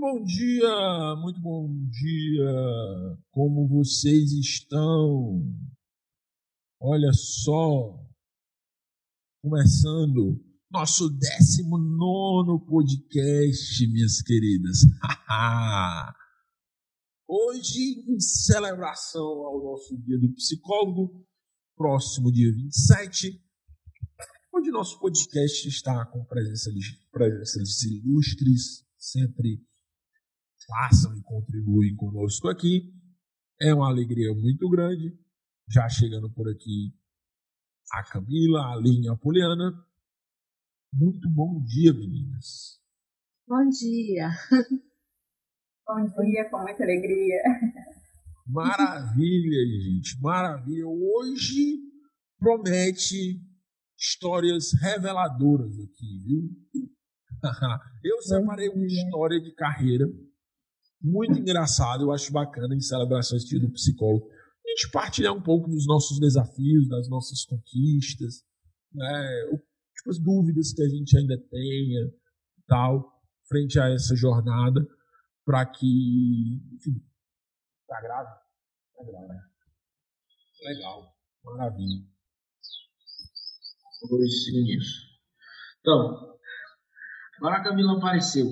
bom 0.00 0.24
dia, 0.24 1.14
muito 1.16 1.38
bom 1.42 1.68
dia. 1.90 3.18
Como 3.30 3.68
vocês 3.68 4.32
estão? 4.32 5.44
Olha 6.80 7.12
só, 7.12 8.02
começando 9.42 10.42
nosso 10.70 11.10
19 11.10 12.64
podcast, 12.64 13.86
minhas 13.88 14.22
queridas. 14.22 14.78
Hoje, 17.28 18.02
em 18.08 18.18
celebração 18.18 19.22
ao 19.22 19.62
nosso 19.62 19.98
Dia 19.98 20.18
do 20.18 20.32
Psicólogo, 20.32 21.28
próximo 21.76 22.32
dia 22.32 22.50
27, 22.50 23.38
onde 24.54 24.70
nosso 24.70 24.98
podcast 24.98 25.68
está 25.68 26.06
com 26.06 26.24
presença 26.24 26.72
de, 26.72 26.80
presenças 27.12 27.82
ilustres, 27.82 28.82
sempre 28.96 29.62
façam 30.70 31.16
e 31.16 31.22
contribuem 31.22 31.96
conosco 31.96 32.48
aqui. 32.48 32.94
É 33.60 33.74
uma 33.74 33.88
alegria 33.88 34.32
muito 34.32 34.68
grande. 34.70 35.18
Já 35.68 35.88
chegando 35.88 36.30
por 36.30 36.48
aqui 36.48 36.94
a 37.92 38.04
Camila, 38.04 38.60
a 38.62 38.72
Aline 38.72 39.06
e 39.06 39.10
a 39.10 39.16
Poliana. 39.16 39.72
Muito 40.92 41.28
bom 41.28 41.60
dia, 41.64 41.92
meninas. 41.92 42.80
Bom 43.46 43.68
dia. 43.68 44.30
Bom 45.86 46.24
dia, 46.24 46.48
com 46.48 46.58
muita 46.62 46.84
alegria. 46.84 47.42
Maravilha, 48.46 49.66
gente, 49.82 50.20
maravilha. 50.20 50.86
Hoje 50.86 51.80
promete 52.38 53.40
histórias 53.98 54.72
reveladoras 54.80 55.76
aqui, 55.80 56.18
viu? 56.24 56.48
Eu 58.04 58.22
separei 58.22 58.68
uma 58.68 58.86
história 58.86 59.40
de 59.40 59.52
carreira 59.52 60.06
muito 61.00 61.38
engraçada, 61.38 62.02
eu 62.02 62.12
acho 62.12 62.32
bacana 62.32 62.74
em 62.74 62.80
celebrações 62.80 63.44
de 63.44 63.58
do 63.58 63.70
psicólogo. 63.72 64.28
A 64.64 64.70
gente 64.70 64.90
partilhar 64.92 65.34
um 65.34 65.42
pouco 65.42 65.68
dos 65.68 65.86
nossos 65.86 66.20
desafios, 66.20 66.88
das 66.88 67.08
nossas 67.08 67.44
conquistas, 67.44 68.44
né? 68.92 69.50
tipo, 69.96 70.10
as 70.10 70.18
dúvidas 70.18 70.72
que 70.72 70.82
a 70.82 70.88
gente 70.88 71.16
ainda 71.16 71.36
tenha, 71.50 72.12
tal, 72.66 73.20
frente 73.48 73.80
a 73.80 73.88
essa 73.88 74.14
jornada, 74.14 74.86
para 75.44 75.66
que, 75.66 76.62
enfim, 76.74 77.02
tá 77.88 78.00
grave? 78.00 78.30
Tá 78.96 79.04
grave. 79.04 79.40
Legal, 80.62 81.16
maravilha. 81.42 82.06
Nisso. 84.52 85.10
Então, 85.80 86.38
agora 87.38 87.56
a 87.56 87.62
Camila 87.62 87.98
apareceu. 87.98 88.46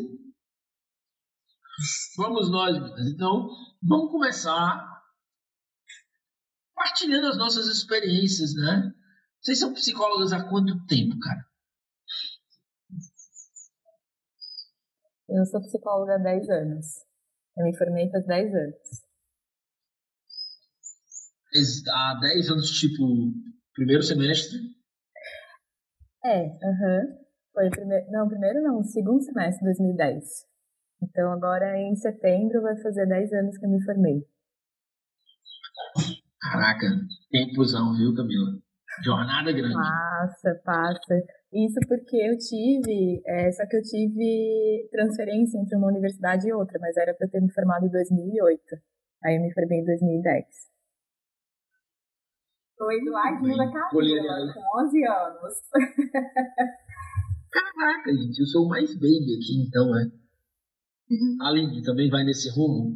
Vamos 2.17 2.51
nós, 2.51 2.77
então, 3.07 3.49
vamos 3.83 4.11
começar 4.11 4.99
partilhando 6.75 7.29
as 7.29 7.37
nossas 7.37 7.67
experiências, 7.67 8.55
né? 8.55 8.93
Vocês 9.41 9.59
são 9.59 9.73
psicólogas 9.73 10.33
há 10.33 10.49
quanto 10.49 10.85
tempo, 10.87 11.19
cara? 11.21 11.47
Eu 15.29 15.45
sou 15.47 15.61
psicóloga 15.61 16.15
há 16.15 16.19
10 16.19 16.49
anos. 16.49 16.87
Eu 17.57 17.65
me 17.65 17.77
formei 17.77 18.11
faz 18.11 18.27
10 18.27 18.55
anos. 18.55 18.77
Há 21.89 22.19
10 22.21 22.51
anos, 22.51 22.71
tipo, 22.71 23.05
primeiro 23.75 24.03
semestre? 24.03 24.59
É, 26.25 26.47
aham. 26.47 27.01
Uhum. 27.01 27.25
Foi 27.53 27.71
primeiro. 27.71 28.11
Não, 28.11 28.29
primeiro 28.29 28.63
não, 28.63 28.83
segundo 28.85 29.23
semestre 29.23 29.59
de 29.59 29.65
2010. 29.65 30.48
Então 31.03 31.33
agora 31.33 31.79
em 31.79 31.95
setembro 31.97 32.63
vai 32.63 32.77
fazer 32.81 33.07
10 33.07 33.33
anos 33.33 33.59
que 33.59 33.67
eu 33.67 33.71
me 33.71 33.85
formei. 33.85 34.27
Caraca, 36.41 36.87
tempozão, 37.31 37.95
viu, 37.97 38.15
Camila? 38.15 38.59
Jornada 39.05 39.53
grande. 39.53 39.75
Passa, 39.75 40.61
passa. 40.65 41.23
Isso 41.53 41.79
porque 41.87 42.17
eu 42.17 42.37
tive, 42.37 43.23
é, 43.27 43.51
só 43.53 43.67
que 43.67 43.77
eu 43.77 43.83
tive 43.83 44.89
transferência 44.91 45.59
entre 45.59 45.77
uma 45.77 45.89
universidade 45.89 46.49
e 46.49 46.53
outra, 46.53 46.79
mas 46.81 46.97
era 46.97 47.15
para 47.15 47.29
ter 47.29 47.41
me 47.41 47.51
formado 47.53 47.87
em 47.87 47.91
2008. 47.91 48.63
Aí 49.25 49.37
eu 49.37 49.43
me 49.43 49.53
formei 49.53 49.79
em 49.79 49.85
2010. 49.85 50.45
Foi 52.77 53.01
do 53.05 53.11
ladinho 53.11 53.57
da 53.57 53.73
Camila, 53.73 54.55
com 54.55 54.85
11 54.85 55.05
anos. 55.05 55.55
Caraca, 57.51 58.13
gente, 58.13 58.39
eu 58.39 58.47
sou 58.47 58.67
o 58.67 58.69
mais 58.69 58.95
baby 58.95 59.35
aqui, 59.35 59.67
então, 59.67 59.99
é. 59.99 60.05
Uhum. 61.11 61.39
Aline, 61.41 61.83
também 61.83 62.11
vai 62.11 62.23
nesse 62.25 62.51
rumo? 62.51 62.95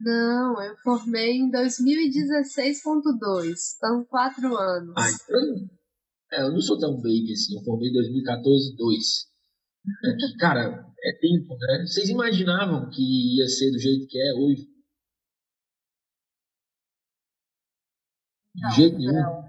Não, 0.00 0.60
eu 0.62 0.76
formei 0.78 1.36
em 1.36 1.50
2016.2, 1.50 3.76
então 3.76 4.04
quatro 4.06 4.56
anos. 4.56 4.94
Ah, 4.96 5.10
então, 5.10 5.68
é, 6.32 6.42
eu 6.42 6.52
não 6.52 6.60
sou 6.60 6.78
tão 6.78 6.96
baby 6.96 7.32
assim, 7.32 7.56
eu 7.56 7.62
formei 7.62 7.90
em 7.90 7.92
2014, 7.92 8.74
2. 8.76 9.30
É 10.06 10.16
que, 10.16 10.36
cara, 10.38 10.84
é 11.02 11.12
tempo, 11.20 11.56
né? 11.56 11.84
Vocês 11.86 12.08
imaginavam 12.08 12.90
que 12.90 13.36
ia 13.36 13.46
ser 13.46 13.70
do 13.70 13.78
jeito 13.78 14.08
que 14.08 14.18
é 14.18 14.34
hoje? 14.34 14.68
De 18.54 18.62
não, 18.62 18.70
jeito 18.70 18.98
nenhum. 18.98 19.12
Não. 19.12 19.40
O 19.40 19.44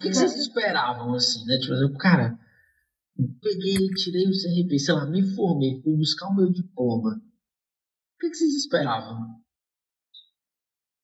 que 0.00 0.12
vocês 0.12 0.34
esperavam, 0.36 1.14
assim, 1.14 1.44
né? 1.46 1.58
Tipo, 1.58 1.96
cara, 1.98 2.36
peguei, 3.16 3.88
tirei 3.96 4.26
o 4.26 4.32
CRP, 4.32 4.78
sei 4.78 4.94
lá, 4.94 5.06
me 5.06 5.22
formei, 5.34 5.80
fui 5.82 5.96
buscar 5.96 6.28
o 6.28 6.34
meu 6.34 6.50
diploma. 6.50 7.10
O 7.10 8.18
que 8.18 8.28
vocês 8.28 8.54
esperavam? 8.54 9.42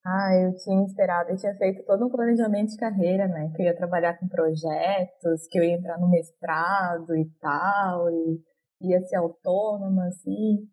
Ah, 0.06 0.34
eu 0.34 0.54
tinha 0.56 0.84
esperado, 0.84 1.30
eu 1.30 1.36
tinha 1.36 1.54
feito 1.56 1.84
todo 1.84 2.06
um 2.06 2.10
planejamento 2.10 2.70
de 2.70 2.76
carreira, 2.76 3.28
né? 3.28 3.52
Que 3.54 3.62
eu 3.62 3.66
ia 3.66 3.76
trabalhar 3.76 4.18
com 4.18 4.28
projetos, 4.28 5.46
que 5.50 5.58
eu 5.58 5.64
ia 5.64 5.76
entrar 5.76 5.98
no 5.98 6.08
mestrado 6.08 7.14
e 7.14 7.28
tal, 7.40 8.08
e 8.10 8.40
ia 8.80 9.00
ser 9.02 9.16
autônoma, 9.16 10.06
assim. 10.06 10.66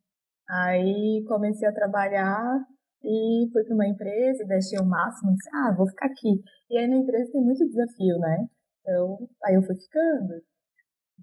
Aí 0.49 1.23
comecei 1.27 1.67
a 1.67 1.73
trabalhar 1.73 2.65
e 3.03 3.49
fui 3.51 3.63
para 3.63 3.75
uma 3.75 3.87
empresa 3.87 4.45
deixei 4.45 4.79
o 4.79 4.85
máximo, 4.85 5.33
disse, 5.33 5.49
ah, 5.53 5.75
vou 5.75 5.87
ficar 5.87 6.07
aqui. 6.07 6.41
E 6.69 6.77
aí 6.77 6.87
na 6.87 6.97
empresa 6.97 7.31
tem 7.31 7.41
muito 7.41 7.67
desafio, 7.67 8.17
né? 8.19 8.47
Então, 8.81 9.17
aí 9.43 9.55
eu 9.55 9.63
fui 9.63 9.75
ficando, 9.75 10.33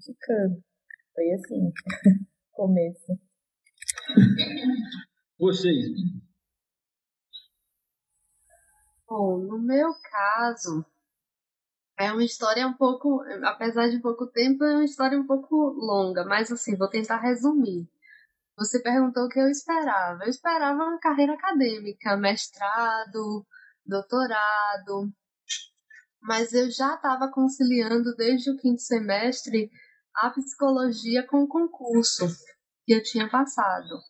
ficando. 0.05 0.63
Foi 1.15 1.31
assim, 1.33 1.73
começo. 2.53 3.19
Vocês, 5.39 5.91
Bom, 9.15 9.37
no 9.41 9.59
meu 9.59 9.93
caso, 10.11 10.87
é 11.99 12.11
uma 12.11 12.25
história 12.25 12.67
um 12.67 12.73
pouco, 12.73 13.23
apesar 13.45 13.91
de 13.91 14.01
pouco 14.01 14.27
tempo, 14.27 14.65
é 14.65 14.77
uma 14.77 14.85
história 14.87 15.21
um 15.21 15.27
pouco 15.27 15.55
longa, 15.55 16.25
mas 16.25 16.51
assim, 16.51 16.79
vou 16.79 16.89
tentar 16.89 17.19
resumir. 17.19 17.87
Você 18.57 18.83
perguntou 18.83 19.25
o 19.25 19.29
que 19.29 19.39
eu 19.39 19.49
esperava. 19.51 20.25
Eu 20.25 20.31
esperava 20.31 20.83
uma 20.83 20.99
carreira 20.99 21.35
acadêmica, 21.35 22.17
mestrado, 22.17 23.47
doutorado, 23.85 25.13
mas 26.23 26.55
eu 26.55 26.71
já 26.71 26.95
estava 26.95 27.31
conciliando 27.31 28.17
desde 28.17 28.51
o 28.51 28.57
quinto 28.57 28.81
semestre 28.81 29.71
a 30.15 30.31
psicologia 30.31 31.27
com 31.27 31.43
o 31.43 31.49
concurso 31.49 32.27
que 32.85 32.93
eu 32.93 33.03
tinha 33.03 33.29
passado. 33.29 34.01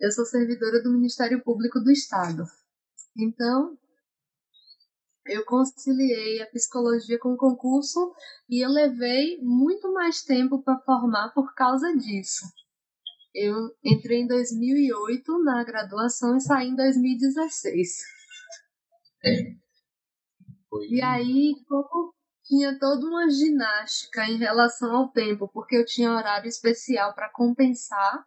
Eu 0.00 0.10
sou 0.10 0.24
servidora 0.24 0.82
do 0.82 0.92
Ministério 0.92 1.42
Público 1.42 1.80
do 1.80 1.90
Estado. 1.90 2.44
Então, 3.16 3.78
eu 5.26 5.44
conciliei 5.44 6.42
a 6.42 6.46
psicologia 6.46 7.18
com 7.18 7.34
o 7.34 7.36
concurso 7.36 8.12
e 8.48 8.64
eu 8.64 8.70
levei 8.70 9.38
muito 9.40 9.92
mais 9.92 10.22
tempo 10.22 10.62
para 10.62 10.80
formar 10.80 11.32
por 11.32 11.54
causa 11.54 11.94
disso. 11.96 12.44
Eu 13.34 13.54
entrei 13.84 14.22
em 14.22 14.26
2008 14.26 15.42
na 15.44 15.62
graduação 15.64 16.36
e 16.36 16.40
saí 16.40 16.68
em 16.68 16.76
2016. 16.76 17.98
É. 19.24 19.62
E 20.90 21.02
aí, 21.02 21.54
como 21.68 22.12
tinha 22.52 22.78
toda 22.78 23.06
uma 23.06 23.30
ginástica 23.30 24.26
em 24.26 24.36
relação 24.36 24.94
ao 24.94 25.08
tempo, 25.08 25.48
porque 25.48 25.74
eu 25.74 25.86
tinha 25.86 26.12
horário 26.12 26.46
especial 26.46 27.14
para 27.14 27.30
compensar 27.30 28.26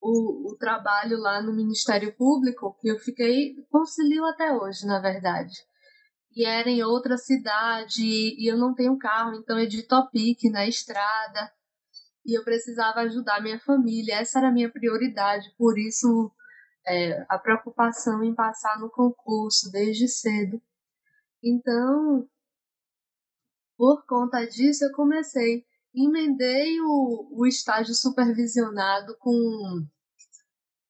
o, 0.00 0.50
o 0.50 0.56
trabalho 0.56 1.18
lá 1.18 1.42
no 1.42 1.52
Ministério 1.52 2.16
Público, 2.16 2.74
que 2.80 2.88
eu 2.88 2.98
fiquei, 2.98 3.54
concilio 3.70 4.24
até 4.24 4.54
hoje, 4.54 4.86
na 4.86 4.98
verdade. 4.98 5.54
E 6.34 6.46
era 6.46 6.70
em 6.70 6.82
outra 6.82 7.18
cidade, 7.18 8.02
e 8.02 8.50
eu 8.50 8.56
não 8.56 8.74
tenho 8.74 8.96
carro, 8.96 9.34
então 9.34 9.58
é 9.58 9.66
de 9.66 9.82
topic 9.82 10.44
na 10.44 10.66
estrada, 10.66 11.52
e 12.24 12.34
eu 12.34 12.42
precisava 12.42 13.00
ajudar 13.00 13.42
minha 13.42 13.60
família, 13.60 14.20
essa 14.20 14.38
era 14.38 14.48
a 14.48 14.52
minha 14.52 14.70
prioridade, 14.70 15.52
por 15.58 15.78
isso 15.78 16.32
é, 16.86 17.26
a 17.28 17.38
preocupação 17.38 18.24
em 18.24 18.34
passar 18.34 18.78
no 18.80 18.88
concurso 18.88 19.70
desde 19.70 20.08
cedo. 20.08 20.62
Então, 21.42 22.26
por 23.80 24.04
conta 24.04 24.44
disso, 24.44 24.84
eu 24.84 24.92
comecei 24.92 25.64
emendei 25.94 26.78
o, 26.82 27.30
o 27.32 27.46
estágio 27.46 27.94
supervisionado 27.94 29.16
com 29.18 29.86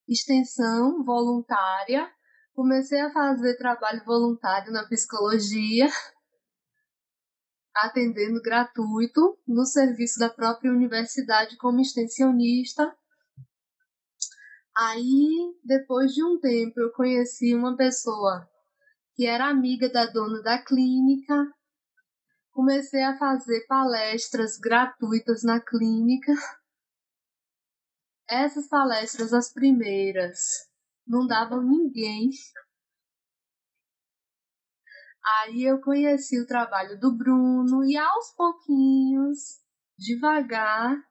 extensão 0.09 1.05
voluntária, 1.05 2.11
comecei 2.53 3.01
a 3.01 3.13
fazer 3.13 3.57
trabalho 3.59 4.05
voluntário 4.05 4.73
na 4.73 4.85
psicologia, 4.89 5.89
atendendo 7.77 8.43
gratuito 8.43 9.39
no 9.47 9.65
serviço 9.65 10.19
da 10.19 10.29
própria 10.29 10.73
universidade 10.73 11.57
como 11.59 11.81
extensionista. 11.81 12.93
Aí, 14.77 15.55
depois 15.65 16.13
de 16.13 16.25
um 16.25 16.41
tempo, 16.41 16.81
eu 16.81 16.91
conheci 16.91 17.55
uma 17.55 17.77
pessoa 17.77 18.51
que 19.15 19.27
era 19.27 19.49
amiga 19.49 19.89
da 19.89 20.07
dona 20.07 20.43
da 20.43 20.59
clínica. 20.59 21.55
Comecei 22.61 23.03
a 23.03 23.17
fazer 23.17 23.67
palestras 23.67 24.59
gratuitas 24.59 25.43
na 25.43 25.59
clínica. 25.62 26.31
Essas 28.29 28.69
palestras, 28.69 29.33
as 29.33 29.51
primeiras, 29.51 30.69
não 31.07 31.27
davam 31.27 31.62
ninguém. 31.62 32.29
Aí 35.25 35.65
eu 35.65 35.81
conheci 35.81 36.39
o 36.39 36.47
trabalho 36.47 37.01
do 37.01 37.17
Bruno 37.17 37.83
e 37.83 37.97
aos 37.97 38.35
pouquinhos, 38.37 39.39
devagar, 39.99 41.03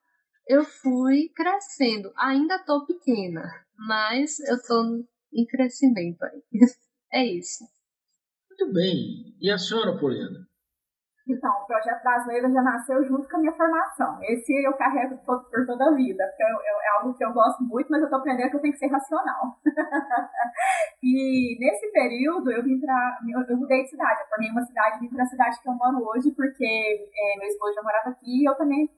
eu 0.47 0.63
fui 0.63 1.29
crescendo. 1.29 2.13
Ainda 2.15 2.63
tô 2.63 2.85
pequena, 2.85 3.41
mas 3.75 4.39
eu 4.41 4.61
tô 4.61 5.03
em 5.33 5.47
crescimento 5.47 6.21
aí. 6.21 6.43
É 7.11 7.25
isso. 7.25 7.63
Muito 8.51 8.71
bem. 8.71 9.35
E 9.41 9.49
a 9.49 9.57
senhora, 9.57 9.97
Poliana? 9.97 10.48
Então, 11.29 11.51
o 11.61 11.65
projeto 11.67 12.03
das 12.03 12.25
leivas 12.25 12.51
já 12.51 12.61
nasceu 12.61 13.05
junto 13.05 13.29
com 13.29 13.37
a 13.37 13.39
minha 13.39 13.53
formação. 13.53 14.17
Esse 14.23 14.51
eu 14.65 14.73
carrego 14.73 15.15
por, 15.25 15.43
por 15.49 15.65
toda 15.65 15.89
a 15.89 15.93
vida, 15.93 16.25
porque 16.27 16.43
eu, 16.43 16.57
eu, 16.57 16.81
é 16.81 16.97
algo 16.97 17.13
que 17.13 17.23
eu 17.23 17.31
gosto 17.31 17.63
muito, 17.63 17.87
mas 17.89 18.01
eu 18.01 18.05
estou 18.05 18.19
aprendendo 18.19 18.49
que 18.49 18.55
eu 18.55 18.61
tenho 18.61 18.73
que 18.73 18.79
ser 18.79 18.87
racional. 18.87 19.55
e 21.03 21.57
nesse 21.59 21.91
período 21.91 22.51
eu 22.51 22.63
vim 22.63 22.79
para. 22.79 23.19
Eu, 23.27 23.41
eu, 23.47 23.57
mudei 23.57 23.83
de 23.83 23.89
cidade, 23.89 24.21
eu 24.21 24.27
formei 24.27 24.49
uma 24.49 24.65
cidade, 24.65 24.99
vim 24.99 25.09
para 25.09 25.23
a 25.23 25.27
cidade 25.27 25.61
que 25.61 25.69
eu 25.69 25.73
moro 25.73 26.03
hoje, 26.09 26.31
porque 26.31 26.65
é, 26.65 27.39
meu 27.39 27.47
esposo 27.47 27.75
já 27.75 27.83
morava 27.83 28.09
aqui 28.09 28.41
e 28.41 28.49
eu 28.49 28.55
também 28.55 28.89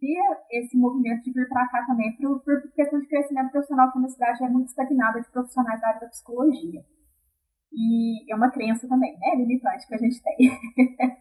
via 0.00 0.38
esse 0.50 0.76
movimento 0.78 1.22
de 1.24 1.32
vir 1.32 1.48
para 1.48 1.68
cá 1.68 1.84
também 1.86 2.16
por, 2.16 2.40
por 2.42 2.62
questão 2.72 3.00
de 3.00 3.06
crescimento 3.06 3.50
profissional, 3.50 3.86
porque 3.86 3.98
a 3.98 4.00
minha 4.00 4.12
cidade 4.12 4.44
é 4.44 4.48
muito 4.48 4.68
estagnada 4.68 5.20
de 5.20 5.30
profissionais 5.30 5.80
da 5.80 5.88
área 5.88 6.00
da 6.00 6.08
psicologia. 6.08 6.82
E 7.72 8.30
é 8.30 8.34
uma 8.34 8.50
crença 8.50 8.88
também, 8.88 9.16
né, 9.18 9.36
limitante 9.36 9.86
que 9.86 9.94
a 9.94 9.98
gente 9.98 10.20
tem. 10.22 10.36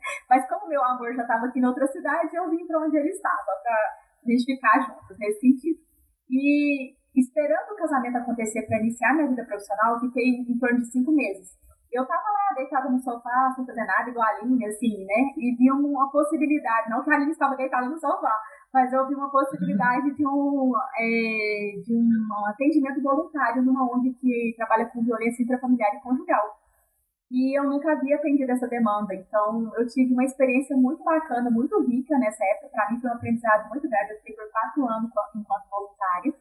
Amor 0.89 1.13
já 1.15 1.21
estava 1.21 1.45
aqui 1.45 1.59
em 1.59 1.65
outra 1.65 1.87
cidade, 1.87 2.35
eu 2.35 2.49
vim 2.49 2.65
para 2.65 2.79
onde 2.79 2.97
ele 2.97 3.09
estava, 3.09 3.51
para 3.63 3.75
a 4.25 4.29
gente 4.29 4.45
ficar 4.45 4.79
juntos 4.81 5.17
nesse 5.17 5.39
sentido. 5.39 5.79
E 6.29 6.95
esperando 7.15 7.71
o 7.71 7.75
casamento 7.75 8.17
acontecer 8.17 8.63
para 8.63 8.79
iniciar 8.79 9.13
minha 9.13 9.27
vida 9.27 9.45
profissional, 9.45 9.93
eu 9.93 9.99
fiquei 9.99 10.23
em 10.23 10.59
torno 10.59 10.79
de 10.79 10.91
cinco 10.91 11.11
meses. 11.11 11.57
Eu 11.91 12.03
estava 12.03 12.21
lá 12.21 12.55
deitada 12.55 12.89
no 12.89 12.99
sofá, 12.99 13.51
sem 13.55 13.65
fazer 13.65 13.83
nada, 13.83 14.09
igual 14.09 14.25
a 14.25 14.29
Aline, 14.29 14.65
assim, 14.65 15.05
né? 15.05 15.33
E 15.37 15.55
vi 15.55 15.71
uma 15.71 16.11
possibilidade, 16.11 16.89
não 16.89 17.03
que 17.03 17.11
a 17.11 17.15
Aline 17.15 17.31
estava 17.31 17.55
deitada 17.55 17.89
no 17.89 17.99
sofá, 17.99 18.35
mas 18.71 18.93
eu 18.93 19.07
vi 19.07 19.15
uma 19.15 19.31
possibilidade 19.31 20.13
de 20.13 20.27
um, 20.27 20.71
é, 20.97 21.81
de 21.83 21.95
um 21.95 22.45
atendimento 22.45 23.01
voluntário 23.01 23.63
numa 23.63 23.91
ONG 23.91 24.13
que 24.21 24.53
trabalha 24.55 24.85
com 24.85 25.03
violência 25.03 25.41
intrafamiliar 25.41 25.95
e 25.95 26.01
conjugal. 26.01 26.59
E 27.31 27.57
eu 27.57 27.63
nunca 27.63 27.91
havia 27.91 28.15
atendido 28.15 28.51
essa 28.51 28.67
demanda, 28.67 29.13
então 29.13 29.71
eu 29.77 29.85
tive 29.87 30.13
uma 30.13 30.23
experiência 30.23 30.75
muito 30.75 31.03
bacana, 31.03 31.51
muito 31.51 31.79
rica 31.85 32.17
nessa 32.17 32.43
época. 32.43 32.69
Para 32.69 32.91
mim 32.91 32.99
foi 32.99 33.09
um 33.09 33.13
aprendizado 33.13 33.69
muito 33.69 33.87
grande. 33.87 34.13
Eu 34.13 34.17
fiquei 34.17 34.35
por 34.35 34.51
quatro 34.51 34.87
anos 34.89 35.11
enquanto 35.35 35.69
voluntária. 35.69 36.33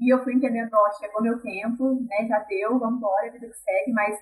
E 0.00 0.12
eu 0.12 0.22
fui 0.24 0.34
entendendo, 0.34 0.70
ó, 0.74 0.90
chegou 0.92 1.22
meu 1.22 1.40
tempo, 1.40 1.94
né, 2.08 2.26
já 2.26 2.40
deu, 2.40 2.78
vamos 2.78 2.98
embora, 2.98 3.30
vida 3.30 3.46
que 3.46 3.54
segue, 3.54 3.92
mas 3.92 4.18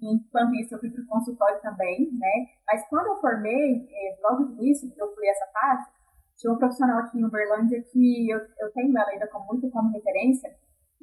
enquanto 0.00 0.54
isso 0.54 0.74
eu 0.74 0.80
fui 0.80 0.90
para 0.90 1.02
o 1.02 1.06
consultório 1.06 1.60
também, 1.60 2.10
né, 2.12 2.46
mas 2.66 2.88
quando 2.88 3.08
eu 3.08 3.20
formei, 3.20 3.86
é, 3.86 4.18
logo 4.22 4.44
de 4.46 4.52
início, 4.54 4.90
que 4.90 5.00
eu 5.00 5.14
fui 5.14 5.28
essa 5.28 5.46
fase, 5.52 5.90
tinha 6.38 6.52
um 6.54 6.56
profissional 6.56 7.00
aqui 7.00 7.18
em 7.18 7.24
Uberlândia 7.24 7.82
que 7.92 8.30
eu, 8.30 8.38
eu 8.38 8.72
tenho 8.72 8.96
ela 8.96 9.10
ainda 9.10 9.26
como, 9.28 9.46
muito 9.46 9.70
como 9.70 9.92
referência. 9.92 10.50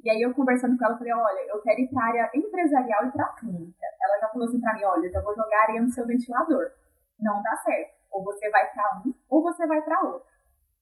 E 0.04 0.10
aí 0.10 0.22
eu 0.22 0.34
conversando 0.34 0.78
com 0.78 0.86
ela, 0.86 0.98
falei, 0.98 1.14
olha, 1.14 1.42
eu 1.50 1.62
quero 1.62 1.82
ir 1.82 1.88
para 1.90 2.06
área 2.06 2.32
empresarial 2.34 3.06
e 3.08 3.12
para 3.12 3.34
clínica. 3.34 3.86
Ela 4.02 4.20
já 4.20 4.30
falou 4.30 4.48
assim 4.48 4.60
para 4.60 4.74
mim, 4.76 4.84
olha, 4.86 5.06
eu 5.08 5.12
já 5.12 5.22
vou 5.22 5.36
jogar 5.36 5.64
areia 5.64 5.82
no 5.82 5.90
seu 5.90 6.06
ventilador. 6.06 6.72
Não 7.20 7.42
dá 7.42 7.56
certo. 7.58 7.98
Ou 8.12 8.24
você 8.24 8.50
vai 8.50 8.72
para 8.72 9.02
um, 9.06 9.14
ou 9.30 9.44
você 9.44 9.66
vai 9.66 9.82
para 9.82 10.02
outro. 10.02 10.28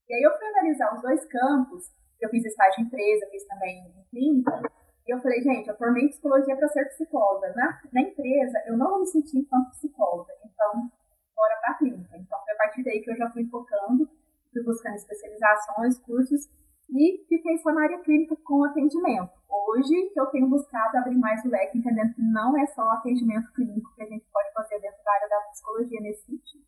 E 0.08 0.14
aí 0.14 0.22
eu 0.22 0.36
fui 0.38 0.46
analisar 0.48 0.94
os 0.94 1.02
dois 1.02 1.24
campos. 1.26 1.84
Eu 2.20 2.30
fiz 2.30 2.44
estágio 2.44 2.82
em 2.82 2.86
empresa, 2.86 3.26
fiz 3.30 3.46
também 3.46 3.78
em 3.78 4.04
clínica. 4.10 4.62
E 5.06 5.14
eu 5.14 5.20
falei, 5.20 5.42
gente, 5.42 5.68
eu 5.68 5.76
formei 5.76 6.08
psicologia 6.08 6.56
para 6.56 6.68
ser 6.68 6.84
psicóloga. 6.86 7.52
Na, 7.54 7.80
na 7.92 8.00
empresa, 8.02 8.62
eu 8.66 8.76
não 8.76 9.00
me 9.00 9.06
sentir 9.06 9.38
enquanto 9.38 9.70
psicóloga. 9.70 10.32
Então, 10.44 10.90
bora 11.34 11.56
para 11.62 11.74
clínica. 11.74 12.16
Então, 12.16 12.38
foi 12.44 12.54
a 12.54 12.56
partir 12.56 12.84
daí 12.84 13.00
que 13.02 13.10
eu 13.10 13.16
já 13.16 13.30
fui 13.30 13.44
focando 13.46 14.08
fui 14.56 14.62
buscando 14.64 14.96
especializações, 14.96 15.98
cursos 16.00 16.48
e 16.90 17.24
fiquei 17.28 17.58
só 17.58 17.72
na 17.72 17.82
área 17.82 17.98
clínica 18.00 18.36
com 18.44 18.64
atendimento. 18.64 19.30
Hoje 19.48 20.12
eu 20.16 20.26
tenho 20.26 20.48
buscado 20.48 20.96
abrir 20.98 21.16
mais 21.16 21.44
o 21.44 21.48
leque, 21.48 21.78
entendendo 21.78 22.14
que 22.14 22.22
não 22.22 22.56
é 22.58 22.66
só 22.66 22.82
atendimento 22.90 23.52
clínico 23.52 23.94
que 23.94 24.02
a 24.02 24.06
gente 24.06 24.24
pode 24.32 24.52
fazer 24.52 24.80
dentro 24.80 25.02
da 25.04 25.12
área 25.12 25.28
da 25.28 25.50
psicologia 25.50 26.00
nesse 26.00 26.24
sentido. 26.24 26.64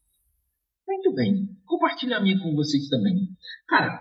Muito 0.86 1.14
bem. 1.14 1.48
Compartilhar 1.66 2.18
a 2.18 2.20
minha 2.22 2.40
com 2.40 2.54
vocês 2.54 2.88
também. 2.88 3.28
Cara, 3.68 4.00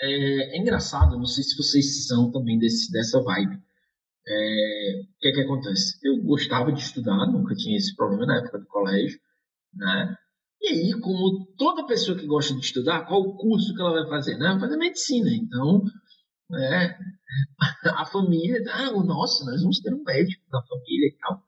é, 0.00 0.56
é, 0.56 0.58
engraçado, 0.58 1.16
não 1.16 1.24
sei 1.24 1.44
se 1.44 1.56
vocês 1.56 2.06
são 2.06 2.30
também 2.30 2.58
desse, 2.58 2.90
dessa 2.92 3.22
vibe. 3.22 3.62
É, 4.28 5.02
o 5.02 5.18
que 5.20 5.28
é 5.28 5.32
que 5.32 5.40
acontece? 5.40 5.98
Eu 6.02 6.22
gostava 6.22 6.72
de 6.72 6.80
estudar, 6.80 7.26
nunca 7.26 7.54
tinha 7.54 7.76
esse 7.76 7.94
problema 7.94 8.26
na 8.26 8.38
época 8.38 8.58
do 8.58 8.66
colégio, 8.66 9.20
né? 9.72 10.16
E 10.66 10.68
aí, 10.68 11.00
como 11.00 11.46
toda 11.56 11.86
pessoa 11.86 12.18
que 12.18 12.26
gosta 12.26 12.52
de 12.52 12.60
estudar, 12.60 13.06
qual 13.06 13.20
o 13.20 13.36
curso 13.36 13.72
que 13.72 13.80
ela 13.80 14.02
vai 14.02 14.08
fazer? 14.08 14.36
Né? 14.36 14.48
Vai 14.48 14.58
fazer 14.58 14.76
medicina. 14.76 15.30
Então, 15.30 15.80
né, 16.50 16.98
a 17.96 18.04
família, 18.04 18.60
ah, 18.72 18.90
nossa, 18.90 19.44
nós 19.44 19.62
vamos 19.62 19.78
ter 19.80 19.94
um 19.94 20.02
médico 20.02 20.42
na 20.50 20.60
família 20.66 21.06
e 21.06 21.16
tal. 21.20 21.40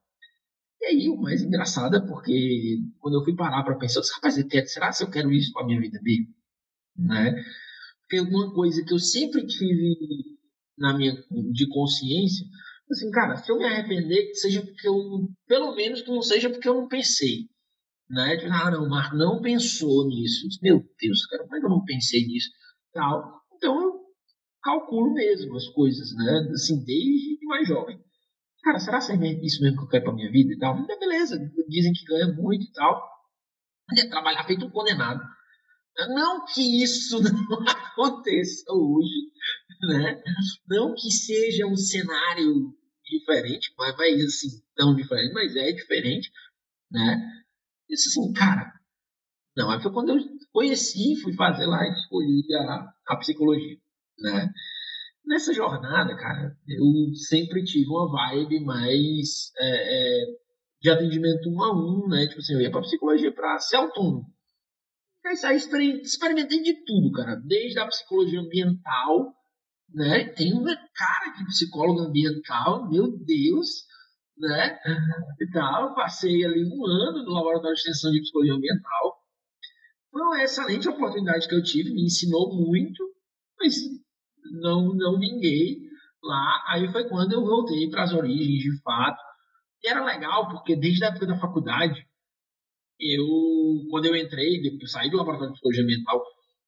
E 0.81 0.87
aí, 0.87 1.09
o 1.09 1.17
mais 1.17 1.43
engraçado 1.43 1.97
é 1.97 2.01
porque 2.01 2.79
quando 3.01 3.19
eu 3.19 3.25
fui 3.25 3.35
parar 3.35 3.65
para 3.65 3.77
pensar, 3.77 3.99
eu 3.99 4.05
rapaz, 4.15 4.35
será 4.71 4.93
que 4.93 5.03
eu 5.03 5.11
quero 5.11 5.33
isso 5.33 5.53
para 5.53 5.67
minha 5.67 5.81
vida 5.81 5.99
mesmo? 6.01 6.33
Né? 6.97 7.43
Porque 8.03 8.21
uma 8.21 8.55
coisa 8.55 8.85
que 8.85 8.95
eu 8.95 9.01
sempre 9.01 9.45
tive 9.49 9.97
na 10.79 10.97
minha 10.97 11.13
de 11.53 11.69
consciência, 11.69 12.47
assim, 12.89 13.11
cara, 13.11 13.35
se 13.35 13.51
eu 13.51 13.59
me 13.59 13.65
arrepender, 13.65 14.33
seja 14.35 14.63
porque 14.63 14.87
eu, 14.87 15.29
pelo 15.49 15.75
menos 15.75 16.03
que 16.03 16.09
não 16.09 16.23
seja 16.23 16.49
porque 16.49 16.69
eu 16.69 16.75
não 16.75 16.87
pensei. 16.87 17.49
Né? 18.11 18.37
Tipo, 18.37 18.53
ah, 18.53 18.71
não, 18.71 18.85
o 18.85 18.91
Marco 18.91 19.17
não 19.17 19.41
pensou 19.41 20.07
nisso. 20.09 20.47
Meu 20.63 20.83
Deus, 21.01 21.27
cara, 21.27 21.43
como 21.45 21.57
é 21.57 21.61
que 21.61 21.67
eu 21.67 21.71
não 21.71 21.85
pensei 21.85 22.27
nisso? 22.27 22.51
Tal. 22.93 23.43
Então 23.57 23.81
eu 23.81 23.99
calculo 24.63 25.13
mesmo 25.13 25.57
as 25.57 25.69
coisas, 25.69 26.15
né? 26.15 26.49
Assim, 26.53 26.83
desde 26.85 27.45
mais 27.47 27.69
jovem. 27.69 27.99
Cara, 28.63 28.79
será 28.79 28.99
que 28.99 29.13
é 29.13 29.45
isso 29.45 29.63
mesmo 29.63 29.79
que 29.79 29.85
eu 29.85 29.89
quero 29.89 30.05
pra 30.05 30.13
minha 30.13 30.31
vida 30.31 30.53
e 30.53 30.59
tal? 30.59 30.87
Beleza, 30.87 31.39
dizem 31.69 31.93
que 31.93 32.05
ganha 32.05 32.33
muito 32.33 32.65
e 32.65 32.73
tal. 32.73 33.03
É 33.97 34.09
trabalhar 34.09 34.45
feito 34.45 34.67
um 34.67 34.71
condenado. 34.71 35.23
Não 36.09 36.45
que 36.45 36.83
isso 36.83 37.21
não 37.23 37.61
aconteça 37.67 38.65
hoje, 38.71 39.33
né? 39.83 40.23
Não 40.69 40.95
que 40.95 41.11
seja 41.11 41.67
um 41.67 41.77
cenário 41.77 42.75
diferente, 43.05 43.73
mas, 43.77 43.97
mas 43.97 44.25
assim, 44.25 44.49
tão 44.77 44.95
diferente, 44.95 45.33
mas 45.33 45.57
é 45.57 45.73
diferente, 45.73 46.31
né? 46.91 47.17
Disse 47.89 48.09
assim, 48.09 48.33
cara, 48.33 48.73
não, 49.57 49.81
foi 49.81 49.93
quando 49.93 50.11
eu 50.11 50.19
conheci, 50.53 51.21
fui 51.21 51.35
fazer 51.35 51.67
lá 51.67 51.85
e 51.85 51.93
escolhi 51.93 52.45
a, 52.55 52.93
a 53.09 53.17
psicologia, 53.17 53.77
né? 54.19 54.53
Nessa 55.27 55.53
jornada, 55.53 56.17
cara, 56.17 56.57
eu 56.67 57.15
sempre 57.15 57.65
tive 57.65 57.89
uma 57.89 58.11
vibe 58.11 58.61
mais 58.65 59.53
é, 59.59 60.23
é, 60.23 60.27
de 60.81 60.91
atendimento 60.91 61.51
um 61.51 61.63
a 61.63 61.73
um, 61.73 62.09
né? 62.09 62.27
Tipo 62.29 62.41
assim, 62.41 62.55
eu 62.55 62.61
ia 62.61 62.71
pra 62.71 62.81
psicologia 62.81 63.33
pra 63.33 63.59
ser 63.59 63.77
autônomo. 63.77 64.25
Aí 65.45 65.57
experimentei 65.57 66.63
de 66.63 66.85
tudo, 66.85 67.13
cara. 67.13 67.37
Desde 67.37 67.79
a 67.79 67.87
psicologia 67.87 68.41
ambiental, 68.41 69.35
né? 69.93 70.25
Tem 70.31 70.53
uma 70.53 70.75
cara 70.95 71.37
de 71.37 71.45
psicólogo 71.47 72.01
ambiental, 72.01 72.89
meu 72.89 73.11
Deus, 73.19 73.85
né? 74.41 74.79
E 75.41 75.51
tal. 75.51 75.95
Passei 75.95 76.45
ali 76.45 76.65
um 76.65 76.87
ano 76.87 77.25
no 77.25 77.33
Laboratório 77.33 77.75
de 77.75 77.81
Extensão 77.81 78.11
de 78.13 78.21
Psicologia 78.21 78.55
Ambiental. 78.55 79.19
Foi 80.11 80.23
uma 80.23 80.43
excelente 80.43 80.89
oportunidade 80.89 81.49
que 81.49 81.55
eu 81.55 81.63
tive, 81.63 81.93
me 81.93 82.05
ensinou 82.05 82.55
muito, 82.55 83.05
mas 83.59 83.77
não, 84.61 84.95
não 84.95 85.19
vinguei 85.19 85.79
lá. 86.23 86.65
Aí 86.69 86.91
foi 86.91 87.09
quando 87.09 87.33
eu 87.33 87.43
voltei 87.43 87.89
para 87.91 88.05
as 88.05 88.13
origens, 88.13 88.63
de 88.63 88.83
fato. 88.83 89.21
E 89.83 89.89
era 89.89 90.05
legal, 90.05 90.49
porque 90.49 90.75
desde 90.75 91.05
a 91.05 91.09
época 91.09 91.27
da 91.27 91.39
faculdade, 91.39 92.05
eu, 92.99 93.27
quando 93.91 94.07
eu 94.07 94.17
entrei, 94.17 94.61
depois 94.61 94.91
saí 94.91 95.11
do 95.11 95.19
Laboratório 95.19 95.53
de 95.53 95.61
Psicologia 95.61 95.85
Ambiental, 95.85 96.25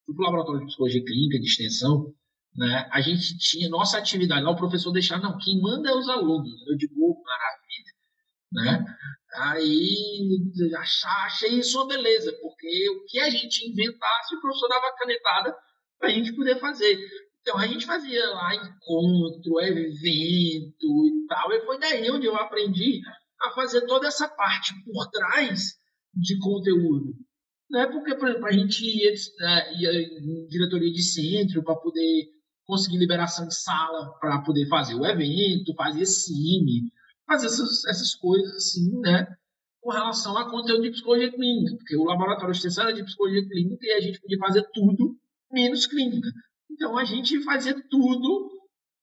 fui 0.07 0.15
para 0.15 0.23
o 0.23 0.27
laboratório 0.27 0.61
de 0.61 0.67
psicologia 0.67 1.05
clínica 1.05 1.41
de 1.41 1.47
extensão, 1.47 2.15
né, 2.57 2.89
a 2.93 3.01
gente 3.01 3.39
tinha 3.39 3.69
nossa 3.69 3.99
atividade 3.99 4.43
lá, 4.43 4.51
o 4.51 4.57
professor 4.57 4.93
deixar, 4.93 5.21
não, 5.21 5.39
quem 5.39 5.61
manda 5.61 5.89
é 5.89 5.95
os 5.95 6.09
alunos. 6.09 6.67
Eu 6.69 6.77
digo, 6.77 6.95
oh. 6.99 7.21
Né? 8.53 8.85
Aí 9.35 10.41
achei 10.79 11.59
isso 11.59 11.79
uma 11.79 11.87
beleza, 11.87 12.33
porque 12.43 12.91
o 12.91 13.05
que 13.07 13.21
a 13.21 13.31
gente 13.31 13.69
inventasse, 13.71 14.35
o 14.35 14.41
professor 14.41 14.69
dava 14.69 14.95
canetada 14.97 15.55
para 15.99 16.09
a 16.09 16.13
gente 16.13 16.35
poder 16.35 16.59
fazer. 16.59 16.99
Então 17.41 17.59
a 17.59 17.67
gente 17.67 17.87
fazia 17.87 18.29
lá 18.31 18.55
encontro, 18.55 19.61
evento 19.61 21.07
e 21.07 21.27
tal, 21.29 21.53
e 21.53 21.65
foi 21.65 21.79
daí 21.79 22.11
onde 22.11 22.27
eu 22.27 22.37
aprendi 22.37 23.01
a 23.41 23.51
fazer 23.53 23.87
toda 23.87 24.09
essa 24.09 24.29
parte 24.29 24.75
por 24.85 25.09
trás 25.11 25.77
de 26.15 26.39
conteúdo. 26.39 27.15
Não 27.71 27.81
é 27.81 27.87
porque, 27.87 28.17
por 28.17 28.29
exemplo, 28.29 28.47
a 28.47 28.53
gente 28.53 28.85
ia, 28.85 29.13
né, 29.39 29.75
ia 29.75 29.93
em 30.03 30.47
diretoria 30.49 30.93
de 30.93 31.03
centro 31.03 31.63
para 31.63 31.77
poder 31.77 32.27
conseguir 32.67 32.99
liberação 32.99 33.47
de 33.47 33.55
sala 33.55 34.13
para 34.21 34.43
poder 34.43 34.69
fazer 34.69 34.95
o 34.95 35.07
evento, 35.07 35.75
fazer 35.77 36.05
cine, 36.05 36.91
fazer 37.31 37.47
essas, 37.47 37.85
essas 37.87 38.15
coisas 38.17 38.57
assim, 38.57 38.99
né? 39.01 39.25
Com 39.81 39.91
relação 39.91 40.37
a 40.37 40.51
conteúdo 40.51 40.83
de 40.83 40.91
psicologia 40.91 41.31
clínica, 41.31 41.77
porque 41.77 41.97
o 41.97 42.05
laboratório 42.05 42.51
de 42.51 42.59
extensão 42.59 42.85
era 42.85 42.93
de 42.93 43.05
psicologia 43.05 43.47
clínica 43.49 43.87
e 43.87 43.93
a 43.93 44.01
gente 44.01 44.21
podia 44.21 44.39
fazer 44.39 44.69
tudo 44.75 45.17
menos 45.51 45.87
clínica. 45.87 46.29
Então 46.71 46.99
a 46.99 47.05
gente 47.05 47.41
fazia 47.45 47.75
tudo 47.89 48.51